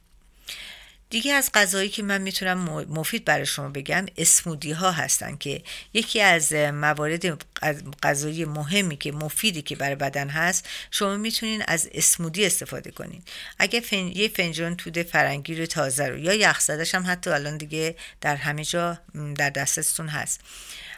دیگه 1.10 1.34
از 1.34 1.50
غذایی 1.54 1.89
که 1.89 2.04
من 2.04 2.22
می‌تونم 2.22 2.58
مفید 2.89 3.26
برای 3.26 3.45
شما 3.45 3.69
بگم 3.69 4.06
اسمودی 4.17 4.72
ها 4.72 4.91
هستن 4.91 5.36
که 5.36 5.62
یکی 5.93 6.22
از 6.22 6.54
موارد 6.54 7.43
غذایی 8.04 8.45
مهمی 8.45 8.98
که 8.98 9.12
مفیدی 9.12 9.62
که 9.62 9.76
برای 9.76 9.95
بدن 9.95 10.30
هست 10.30 10.67
شما 10.91 11.17
می‌تونین 11.17 11.63
از 11.67 11.89
اسمودی 11.93 12.45
استفاده 12.45 12.91
کنین. 12.91 13.22
اگه 13.60 13.80
فن... 13.80 14.12
یه 14.15 14.28
فنجان 14.28 14.76
توده 14.76 15.04
فرنگی 15.04 15.67
تازه 15.67 16.08
رو 16.08 16.17
یا 16.17 16.34
یخزدش 16.34 16.95
هم 16.95 17.04
حتی 17.08 17.30
الان 17.30 17.58
دیگه 17.58 17.95
در 18.22 18.36
همه 18.36 18.65
جا 18.65 19.00
در 19.36 19.50
دستتون 19.50 20.08
هست. 20.08 20.39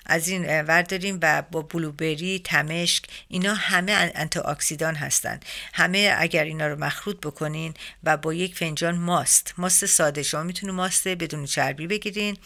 از 0.06 0.28
این 0.28 0.62
ورداریم 0.62 1.20
و 1.22 1.44
با 1.52 1.62
بلوبری 1.62 2.42
تمشک 2.44 3.04
اینا 3.28 3.54
همه 3.54 4.12
انتی 4.16 4.40
اکسیدان 4.40 4.96
هستن. 4.96 5.40
همه 5.74 6.16
اگر 6.18 6.44
اینا 6.44 6.68
رو 6.68 6.80
مخلوط 6.80 7.18
بکنین 7.18 7.74
و 8.04 8.18
با 8.18 8.34
یک 8.34 8.56
فنجان 8.56 8.98
ماست 8.98 9.54
ماست 9.58 9.86
ساده. 9.86 10.24
شما 10.24 10.44
می‌تونید 10.44 10.76
ماست 10.76 11.08
بدون 11.08 11.46
چربی 11.46 11.88
بگیرین. 11.88 12.38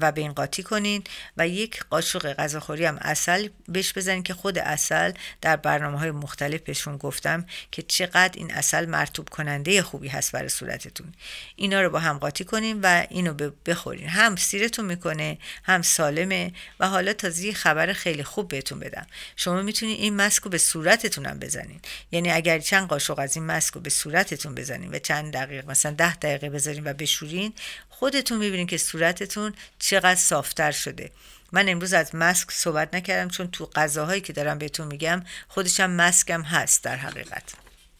و 0.00 0.12
به 0.12 0.20
این 0.20 0.32
قاطی 0.32 0.62
کنین 0.62 1.04
و 1.36 1.48
یک 1.48 1.84
قاشق 1.90 2.32
غذاخوری 2.32 2.84
هم 2.84 2.98
اصل 3.00 3.48
بهش 3.68 3.92
بزنین 3.92 4.22
که 4.22 4.34
خود 4.34 4.58
اصل 4.58 5.12
در 5.40 5.56
برنامه 5.56 5.98
های 5.98 6.10
مختلف 6.10 6.60
بهشون 6.60 6.96
گفتم 6.96 7.46
که 7.72 7.82
چقدر 7.82 8.32
این 8.34 8.54
اصل 8.54 8.86
مرتوب 8.86 9.28
کننده 9.28 9.82
خوبی 9.82 10.08
هست 10.08 10.32
برای 10.32 10.48
صورتتون. 10.48 11.12
اینا 11.56 11.82
رو 11.82 11.90
با 11.90 11.98
هم 11.98 12.18
قاطی 12.18 12.44
کنین 12.44 12.80
و 12.80 13.06
اینو 13.10 13.50
بخورین. 13.66 14.08
هم 14.08 14.36
سیرتون 14.36 14.84
می‌کنه 14.84 15.38
هم 15.62 15.82
سالمه 15.82 16.52
و 16.80 16.88
حالا 16.88 17.12
تازه 17.12 17.52
خبر 17.52 17.92
خیلی 17.92 18.22
خوب 18.22 18.48
بهتون 18.48 18.78
بدم. 18.78 19.06
شما 19.36 19.62
می‌تونین 19.62 19.96
این 19.96 20.16
مسک 20.16 20.42
رو 20.42 20.50
به 20.50 20.58
صورتتون 20.58 21.26
هم 21.26 21.38
بزنین. 21.38 21.80
یعنی 22.12 22.30
اگر 22.30 22.58
چند 22.58 22.88
قاشق 22.88 23.18
از 23.18 23.36
این 23.36 23.46
مسک 23.46 23.74
به 23.74 23.90
صورتتون 23.90 24.54
بزنین 24.54 24.94
و 24.94 24.98
چند 24.98 25.32
دقیقه 25.32 25.68
مثلا 25.68 25.92
ده 25.92 26.14
دقیقه 26.14 26.50
بذارین 26.50 26.86
و 26.86 26.92
بشورین 26.92 27.52
خودتون 27.88 28.38
می‌بینین 28.38 28.66
که 28.66 28.78
صورتتون 28.78 29.54
چقدر 29.78 30.14
صافتر 30.14 30.70
شده. 30.70 31.10
من 31.52 31.68
امروز 31.68 31.92
از 31.92 32.14
مسک 32.14 32.50
صحبت 32.50 32.94
نکردم 32.94 33.28
چون 33.28 33.50
تو 33.50 33.66
غذاهایی 33.66 34.20
که 34.20 34.32
دارم 34.32 34.58
بهتون 34.58 34.86
میگم 34.86 35.22
خودشم 35.48 35.90
مسکم 35.90 36.42
هست 36.42 36.84
در 36.84 36.96
حقیقت. 36.96 37.42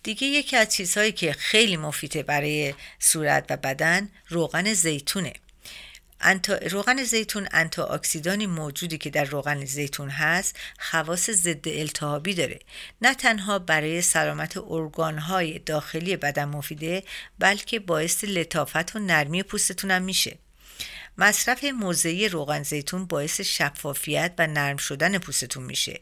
دیگه 0.03 0.27
یکی 0.27 0.57
از 0.57 0.69
چیزهایی 0.69 1.13
که 1.13 1.33
خیلی 1.33 1.77
مفیده 1.77 2.23
برای 2.23 2.75
صورت 2.99 3.47
و 3.51 3.57
بدن 3.57 4.09
روغن 4.29 4.73
زیتونه. 4.73 5.33
روغن 6.71 7.05
زیتون 7.05 7.49
انتا 7.53 7.87
اکسیدانی 7.87 8.47
موجودی 8.47 8.99
که 8.99 9.11
در 9.11 9.25
روغن 9.25 9.65
زیتون 9.65 10.11
هست 10.11 10.57
خواص 10.79 11.31
ضد 11.31 11.69
التهابی 11.69 12.35
داره. 12.35 12.59
نه 13.03 13.15
تنها 13.15 13.59
برای 13.59 14.03
سلامت 14.03 14.57
ارگانهای 14.57 15.59
داخلی 15.59 16.17
بدن 16.17 16.45
مفیده 16.45 17.03
بلکه 17.39 17.81
باعث 17.81 18.25
لطافت 18.25 18.97
و 18.97 18.99
نرمی 18.99 19.43
پوستتون 19.43 19.91
هم 19.91 20.03
میشه. 20.03 20.39
مصرف 21.18 21.64
موضعی 21.64 22.29
روغن 22.29 22.62
زیتون 22.62 23.07
باعث 23.07 23.40
شفافیت 23.40 24.33
و 24.38 24.46
نرم 24.46 24.77
شدن 24.77 25.18
پوستتون 25.18 25.62
میشه. 25.62 26.00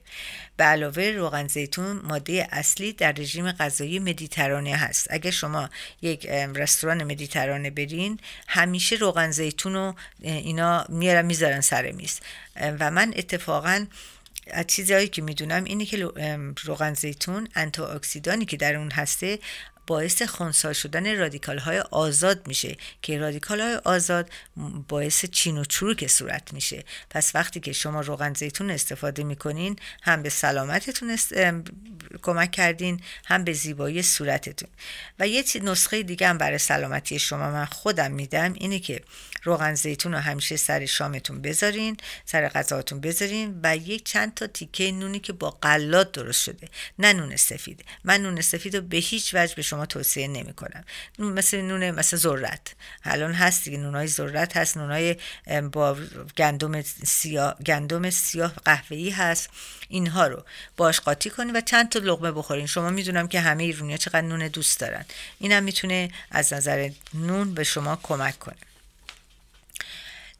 به 0.57 0.65
علاوه 0.65 1.03
روغن 1.03 1.49
زیتون 1.49 2.01
ماده 2.05 2.49
اصلی 2.51 2.93
در 2.93 3.13
رژیم 3.13 3.53
غذایی 3.53 3.99
مدیترانه 3.99 4.77
هست. 4.77 5.07
اگر 5.11 5.31
شما 5.31 5.71
یک 6.03 6.27
رستوران 6.27 7.05
مدیترانه 7.05 7.71
برین 7.71 8.21
همیشه 8.49 8.97
روغن 8.97 9.31
زیتون 9.31 9.75
رو 9.75 9.95
اینا 10.21 10.87
میارن 10.89 11.27
می‌ذارن 11.27 11.61
سر 11.61 11.93
میز. 11.93 12.21
و 12.57 12.91
من 12.91 13.13
اتفاقا 13.17 13.87
از 14.51 14.67
چیزهایی 14.67 15.09
که 15.09 15.23
می‌دونم 15.23 15.65
اینه 15.65 15.85
که 15.85 16.09
روغن 16.65 16.95
زیتون 16.95 17.49
اکسیدانی 17.95 18.45
که 18.45 18.57
در 18.57 18.77
اون 18.77 18.91
هسته 18.91 19.39
باعث 19.93 20.23
خونسا 20.23 20.73
شدن 20.73 21.19
رادیکال 21.19 21.59
های 21.59 21.81
آزاد 21.81 22.47
میشه 22.47 22.77
که 23.03 23.19
رادیکال 23.19 23.61
های 23.61 23.75
آزاد 23.85 24.31
باعث 24.89 25.25
چین 25.25 25.59
و 25.59 25.65
چروک 25.65 26.07
صورت 26.07 26.53
میشه. 26.53 26.85
پس 27.11 27.35
وقتی 27.35 27.61
که 27.61 27.73
شما 27.73 28.01
روغن 28.01 28.35
زیتون 28.35 28.71
استفاده 28.71 29.25
می‌کنین 29.25 29.77
هم 30.03 30.23
به 30.23 30.29
سلامتتون 30.29 31.11
است... 31.11 31.33
کمک 32.23 32.51
کردین 32.51 33.01
هم 33.25 33.45
به 33.45 33.53
زیبایی 33.53 34.03
صورتتون. 34.03 34.69
و 35.19 35.29
یه 35.29 35.45
نسخه 35.63 36.03
دیگه 36.03 36.29
هم 36.29 36.39
برای 36.39 36.59
سلامتی 36.59 37.19
شما 37.19 37.51
من 37.51 37.65
خودم 37.65 38.11
میدم 38.11 38.53
اینه 38.53 38.79
که 38.79 39.03
روغن 39.45 39.75
زیتون 39.75 40.13
رو 40.13 40.19
همیشه 40.19 40.57
سر 40.57 40.87
شامتون 40.87 41.43
بذارین 41.43 41.97
سر 42.25 42.49
غذاتون 42.49 43.01
بذارین 43.01 43.61
و 43.63 43.77
یک 43.77 44.05
چند 44.05 44.35
تا 44.35 44.47
تیکه 44.47 44.93
نونی 44.93 45.21
که 45.21 45.33
با 45.33 45.51
قلات 45.51 46.13
درست 46.13 46.43
شده. 46.43 46.69
نه 46.99 47.13
نون 47.13 47.37
سفید. 47.37 47.85
من 48.05 48.23
نون 48.23 48.41
سفید 48.41 48.77
رو 48.77 48.83
به 48.83 48.97
هیچ 48.97 49.35
وجه 49.35 49.55
به 49.55 49.63
شما 49.63 49.87
توصیه 49.87 50.29
نمی 50.29 50.53
کنم 50.53 50.85
مثل 51.19 51.61
نون 51.61 51.91
مثل 51.91 52.17
ذرت. 52.17 52.75
الان 53.05 53.33
هست 53.33 53.65
دیگه. 53.65 53.79
نونای 53.79 54.07
ذرت 54.07 54.57
هست. 54.57 54.77
نونای 54.77 55.17
با 55.73 55.97
گندم 56.37 56.83
سیاه 56.83 57.57
گندم 57.67 58.11
سیاه 58.11 58.53
قهوه‌ای 58.65 59.11
هست. 59.11 59.51
اینها 59.89 60.27
رو 60.27 60.45
باش 60.77 61.01
قاطی 61.01 61.31
کنید 61.31 61.57
و 61.57 61.61
چند 61.61 61.89
تا 61.93 61.99
لقمه 61.99 62.33
بخورین. 62.33 62.67
شما 62.67 62.91
می‌دونم 62.91 63.29
که 63.29 63.41
همه 63.41 63.63
ایرونیا 63.63 63.97
چقدر 63.97 64.21
نون 64.21 64.49
دوست 64.49 64.81
دارن. 64.81 65.05
اینم 65.39 65.63
می‌تونه 65.63 66.11
از 66.31 66.53
نظر 66.53 66.91
نون 67.15 67.55
به 67.55 67.65
شما 67.65 68.01
کمک 68.03 68.39
کنه. 68.39 68.57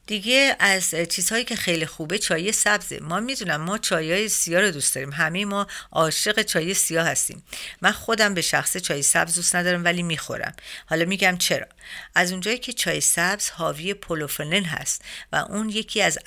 دیگه 0.07 0.57
از 0.59 0.95
چیزهایی 1.11 1.45
که 1.45 1.57
خیلی 1.57 1.87
خوبه 1.87 2.19
چای 2.19 2.53
سبزه 2.53 3.01
ما 3.01 3.21
می‌دونم 3.21 3.61
ما 3.61 3.79
چای 3.79 4.29
سیاه 4.29 4.63
رو 4.63 4.71
دوست 4.71 4.95
داریم. 4.95 5.13
همه 5.13 5.45
ما 5.45 5.67
عاشق 5.93 6.43
چای 6.43 6.75
سیاه 6.75 7.07
هستیم. 7.07 7.43
من 7.81 7.93
خودم 7.93 8.35
به 8.35 8.43
شخص 8.43 8.77
چای 8.77 9.03
سبز 9.03 9.35
دوست 9.35 9.57
ندارم 9.57 9.85
ولی 9.85 10.03
می‌خورم. 10.03 10.55
حالا 10.87 11.05
میگم 11.05 11.37
چرا. 11.39 11.67
از 12.15 12.33
اونجایی 12.33 12.59
که 12.59 12.73
چای 12.73 13.01
سبز 13.01 13.51
حاوی 13.51 13.95
پولوفنن 13.95 14.65
هست 14.65 15.03
و 15.33 15.37
اون 15.37 15.69
یکی 15.69 16.03
از 16.03 16.19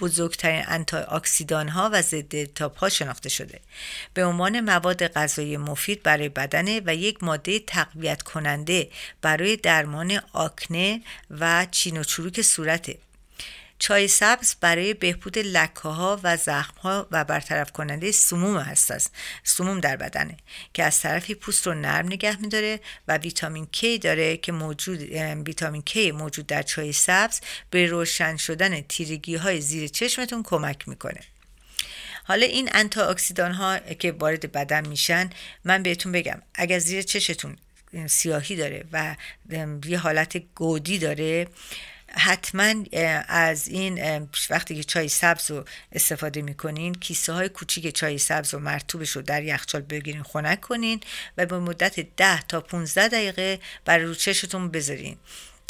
بزرگترین 0.00 0.64
انتی 0.68 0.96
اکسیدان 0.96 1.68
ها 1.68 1.90
و 1.92 2.02
ضد 2.02 2.36
التهاب 2.36 2.74
ها 2.74 2.88
شناخته 2.88 3.28
شده. 3.28 3.60
به 4.14 4.24
عنوان 4.24 4.60
مواد 4.60 5.06
غذایی 5.06 5.56
مفید 5.56 6.02
برای 6.02 6.28
بدنه 6.28 6.82
و 6.86 6.94
یک 6.94 7.24
ماده 7.24 7.58
تقویت 7.58 8.22
کننده 8.22 8.90
برای 9.22 9.56
درمان 9.56 10.20
آکنه 10.32 11.02
و 11.30 11.66
چین 11.70 12.00
و 12.00 12.04
چروک 12.04 12.42
صورته. 12.42 12.98
چای 13.78 14.08
سبز 14.08 14.54
برای 14.60 14.94
بهبود 14.94 15.38
لکه 15.38 15.80
ها 15.80 16.20
و 16.22 16.36
زخم 16.36 16.80
ها 16.80 17.06
و 17.10 17.24
برطرف 17.24 17.72
کننده 17.72 18.12
سموم 18.12 18.56
هست. 18.56 18.90
است 18.90 19.12
سموم 19.42 19.80
در 19.80 19.96
بدنه 19.96 20.36
که 20.74 20.84
از 20.84 21.00
طرفی 21.00 21.34
پوست 21.34 21.66
رو 21.66 21.74
نرم 21.74 22.06
نگه 22.06 22.40
میداره 22.40 22.80
و 23.08 23.18
ویتامین 23.18 23.68
K 23.76 23.84
داره 24.00 24.36
که 24.36 24.52
موجود 24.52 25.00
ویتامین 25.46 25.82
K 25.90 25.96
موجود 25.96 26.46
در 26.46 26.62
چای 26.62 26.92
سبز 26.92 27.40
به 27.70 27.86
روشن 27.86 28.36
شدن 28.36 28.80
تیرگی 28.80 29.36
های 29.36 29.60
زیر 29.60 29.88
چشمتون 29.88 30.42
کمک 30.42 30.88
می‌کنه. 30.88 31.20
حالا 32.24 32.46
این 32.46 32.68
انتی 32.72 33.00
اکسیدان 33.00 33.52
ها 33.52 33.78
که 33.78 34.12
وارد 34.12 34.52
بدن 34.52 34.88
میشن 34.88 35.30
من 35.64 35.82
بهتون 35.82 36.12
بگم 36.12 36.42
اگر 36.54 36.78
زیر 36.78 37.02
چشتون 37.02 37.56
سیاهی 38.06 38.56
داره 38.56 38.84
و 38.92 39.16
یه 39.86 39.98
حالت 39.98 40.36
گودی 40.54 40.98
داره 40.98 41.46
حتما 42.16 42.74
از 43.28 43.68
این 43.68 44.28
وقتی 44.50 44.76
که 44.76 44.84
چای 44.84 45.08
سبز 45.08 45.50
رو 45.50 45.64
استفاده 45.92 46.42
می‌کنین 46.42 46.94
کیسه 46.94 47.32
های 47.32 47.48
کوچیک 47.48 47.94
چای 47.94 48.18
سبز 48.18 48.54
و 48.54 48.58
مرتوبش 48.58 49.10
رو 49.10 49.22
در 49.22 49.42
یخچال 49.42 49.80
بگیرین 49.80 50.22
خنک 50.22 50.60
کنین 50.60 51.00
و 51.38 51.46
به 51.46 51.58
مدت 51.58 52.00
10 52.16 52.42
تا 52.42 52.60
15 52.60 53.08
دقیقه 53.08 53.58
برای 53.84 54.04
رو 54.04 54.14
چشتون 54.14 54.70
بذارین. 54.70 55.16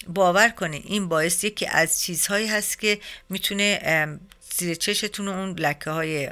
باور 0.07 0.49
کنین 0.49 0.83
این 0.87 1.09
باعث 1.09 1.45
یکی 1.45 1.67
از 1.67 2.03
چیزهایی 2.03 2.47
هست 2.47 2.79
که 2.79 3.01
می‌تونه 3.29 3.81
زیر 4.57 4.75
چشتون 4.75 5.29
اون 5.29 5.51
لکه 5.51 5.91
های 5.91 6.31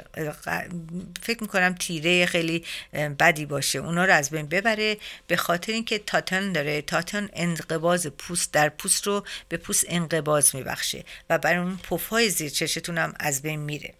فکر 1.21 1.41
می‌کنم 1.41 1.75
تیره 1.75 2.25
خیلی 2.25 2.65
بدی 2.93 3.45
باشه. 3.45 3.79
اونا 3.79 4.05
رو 4.05 4.13
از 4.13 4.29
بین 4.29 4.45
ببره. 4.45 4.97
به 5.27 5.35
خاطر 5.35 5.73
اینکه 5.73 5.99
تاتن 5.99 6.51
داره 6.51 6.81
تاتن 6.81 7.29
انقباز 7.33 8.07
پوست 8.07 8.53
در 8.53 8.69
پوست 8.69 9.07
رو 9.07 9.25
به 9.49 9.57
پوست 9.57 9.85
انقباز 9.87 10.55
میبخشه 10.55 11.03
و 11.29 11.37
برای 11.37 11.59
اون 11.59 11.77
پف 11.77 12.07
های 12.07 12.29
زیر 12.29 12.49
چشتون 12.49 12.97
هم 12.97 13.13
از 13.19 13.41
بین 13.41 13.59
میره. 13.59 13.93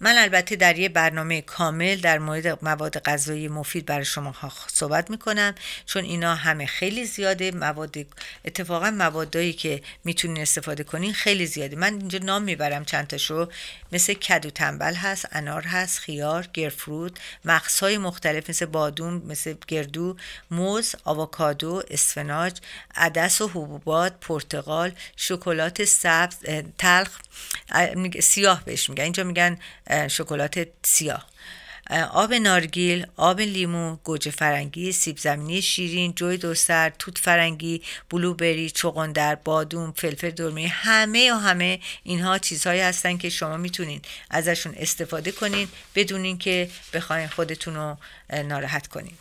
من 0.00 0.18
البته 0.18 0.56
در 0.56 0.78
یه 0.78 0.88
برنامه 0.88 1.40
کامل 1.40 1.96
در 1.96 2.18
مورد 2.18 2.64
مواد 2.64 2.98
غذایی 2.98 3.48
مفید 3.48 3.86
برای 3.86 4.04
شما 4.04 4.34
صحبت 4.72 5.10
می‌کنم 5.10 5.54
چون 5.86 6.04
اینا 6.04 6.34
همه 6.34 6.66
خیلی 6.66 7.04
زیاده. 7.04 7.50
مواد 7.50 7.96
اتفاقا 8.44 8.90
موادایی 8.90 9.52
که 9.52 9.82
می‌تونین 10.04 10.42
استفاده 10.42 10.84
کنین 10.84 11.12
خیلی 11.12 11.46
زیاده. 11.46 11.76
من 11.76 11.94
اینجا 11.94 12.18
نام 12.18 12.42
می‌برم 12.42 12.84
چند 12.84 13.06
تاشو. 13.06 13.48
مثل 13.92 14.14
کدو 14.14 14.50
تنبل 14.50 14.94
هست 14.94 15.26
انار 15.32 15.62
هست 15.62 15.98
خیار 15.98 16.48
گرفروت 16.52 17.18
مغزهای 17.44 17.98
مختلف 17.98 18.50
مثل 18.50 18.66
بادوم 18.66 19.22
مثل 19.26 19.54
گردو 19.68 20.16
موز 20.50 20.94
آووکادو 21.04 21.82
اسفناج 21.90 22.56
عدس 22.94 23.40
و 23.40 23.48
حبوبات 23.48 24.12
پرتقال 24.20 24.92
شکلات 25.16 25.84
سبز 25.84 26.36
تلخ 26.78 27.18
سیاه 28.22 28.64
بهش 28.64 28.90
میگن. 28.90 29.04
اینجا 29.04 29.24
میگن 29.24 29.58
شکلات 30.08 30.68
سیاه. 30.82 31.26
آب 32.10 32.34
نارگیل، 32.34 33.06
آب 33.16 33.40
لیمو، 33.40 33.96
گوجه 34.04 34.30
فرنگی، 34.30 34.92
سیب 34.92 35.18
زمینی 35.18 35.62
شیرین، 35.62 36.12
جوی 36.12 36.36
دوسر، 36.36 36.92
توت 36.98 37.18
فرنگی، 37.18 37.82
بلوبری، 38.10 38.70
چغندر، 38.70 39.34
بادوم، 39.34 39.92
فلفل 39.92 40.30
دلمه 40.30 40.66
همه 40.66 41.32
و 41.32 41.36
همه 41.36 41.80
اینها 42.02 42.38
چیزهایی 42.38 42.80
هستن 42.80 43.16
که 43.16 43.28
شما 43.28 43.56
می‌تونین 43.56 44.02
ازشون 44.30 44.74
استفاده 44.76 45.32
کنین 45.32 45.68
بدون 45.94 46.24
اینکه 46.24 46.70
بخواین 46.92 47.28
خودتون 47.28 47.74
رو 47.74 47.96
ناراحت 48.42 48.86
کنین. 48.86 49.14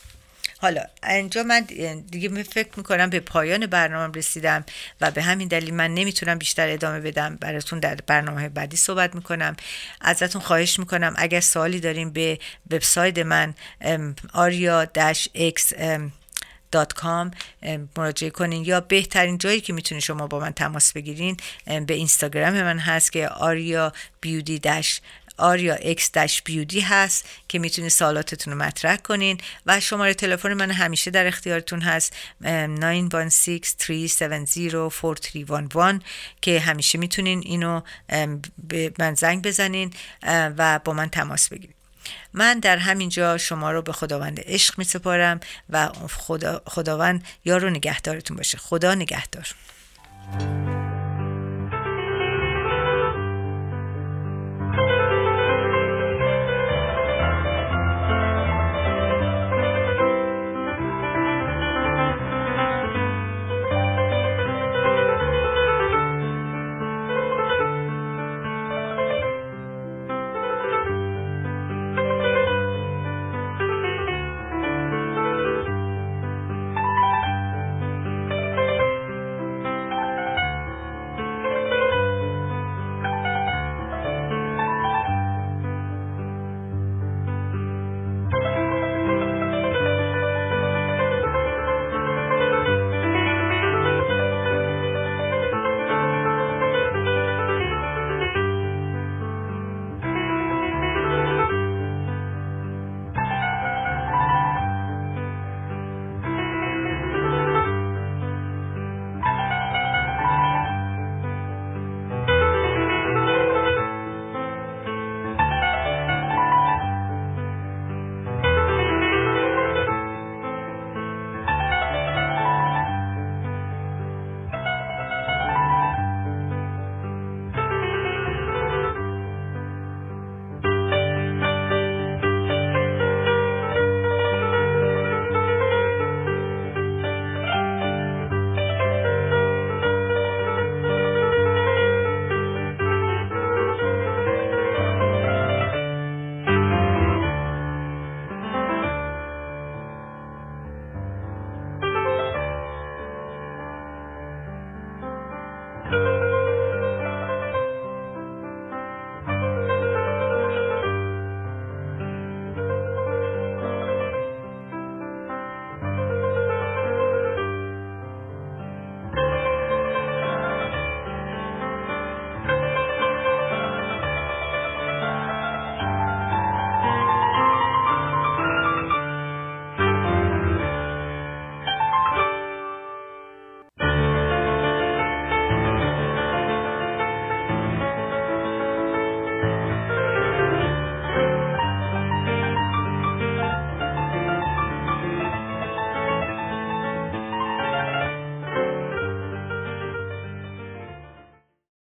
حالا 0.60 0.82
اینجا 1.10 1.44
من 1.44 1.62
دیگه 2.12 2.44
فکر 2.44 2.70
می‌کنم 2.78 3.10
به 3.10 3.20
پایان 3.20 3.66
برنامه 3.66 4.14
رسیدم 4.16 4.66
و 5.02 5.12
به 5.12 5.22
همین 5.22 5.48
دلیل 5.48 5.74
من 5.74 5.94
نمی‌تونم 5.94 6.38
بیشتر 6.38 6.70
ادامه 6.70 7.00
بدم. 7.00 7.36
براتون 7.36 7.80
در 7.80 7.96
برنامه 8.08 8.50
بعدی 8.50 8.78
صحبت 8.78 9.16
می‌کنم. 9.16 9.56
ازتون 10.02 10.42
خواهش 10.42 10.80
می‌کنم 10.80 11.14
اگر 11.18 11.40
سوالی 11.40 11.80
داریم 11.80 12.10
به 12.10 12.40
وبسایت 12.72 13.18
من 13.18 13.54
آریا 14.34 14.88
x 15.54 15.74
کام 16.96 17.32
مراجعه 17.98 18.30
کنین 18.30 18.66
یا 18.66 18.82
بهترین 18.82 19.38
جایی 19.38 19.62
که 19.62 19.74
می‌تونین 19.74 20.02
شما 20.02 20.28
با 20.28 20.40
من 20.40 20.52
تماس 20.52 20.94
بگیرین 20.94 21.38
به 21.66 21.94
اینستاگرام 21.94 22.54
من 22.54 22.80
هست 22.80 23.12
که 23.12 23.28
آریا 23.28 23.94
بیودی 24.22 24.60
آریا 25.38 25.76
اکس 25.76 26.12
داش 26.12 26.42
بیودی 26.42 26.80
هست 26.80 27.26
که 27.48 27.60
می‌تونید 27.60 27.92
سوالاتتون 27.92 28.54
رو 28.54 28.60
مطرح 28.60 28.96
کنین 28.96 29.38
و 29.66 29.80
شماره 29.80 30.14
تلفن 30.14 30.54
من 30.54 30.72
همیشه 30.72 31.12
در 31.12 31.28
اختیارتون 31.28 31.82
هست 31.82 32.16
916-370-4311 32.44 32.48
که 36.42 36.60
همیشه 36.60 36.98
می‌تونین 36.98 37.42
اینو 37.46 37.82
به 38.68 38.94
من 39.00 39.14
زنگ 39.14 39.48
بزنین 39.48 39.94
و 40.28 40.80
با 40.86 40.94
من 40.94 41.10
تماس 41.10 41.50
بگیرید 41.50 41.76
من 42.34 42.60
در 42.60 42.78
همین 42.78 43.10
جا 43.10 43.38
شما 43.38 43.72
رو 43.72 43.82
به 43.82 43.94
خداوند 43.94 44.40
عشق 44.46 44.78
می 44.78 44.84
سپارم 44.84 45.40
و 45.70 45.90
خدا 46.12 46.62
خداوند 46.66 47.26
یار 47.46 47.66
و 47.66 47.70
نگهدارتون 47.70 48.38
باشه. 48.38 48.58
خدا 48.58 48.96
نگهدار. 48.96 49.56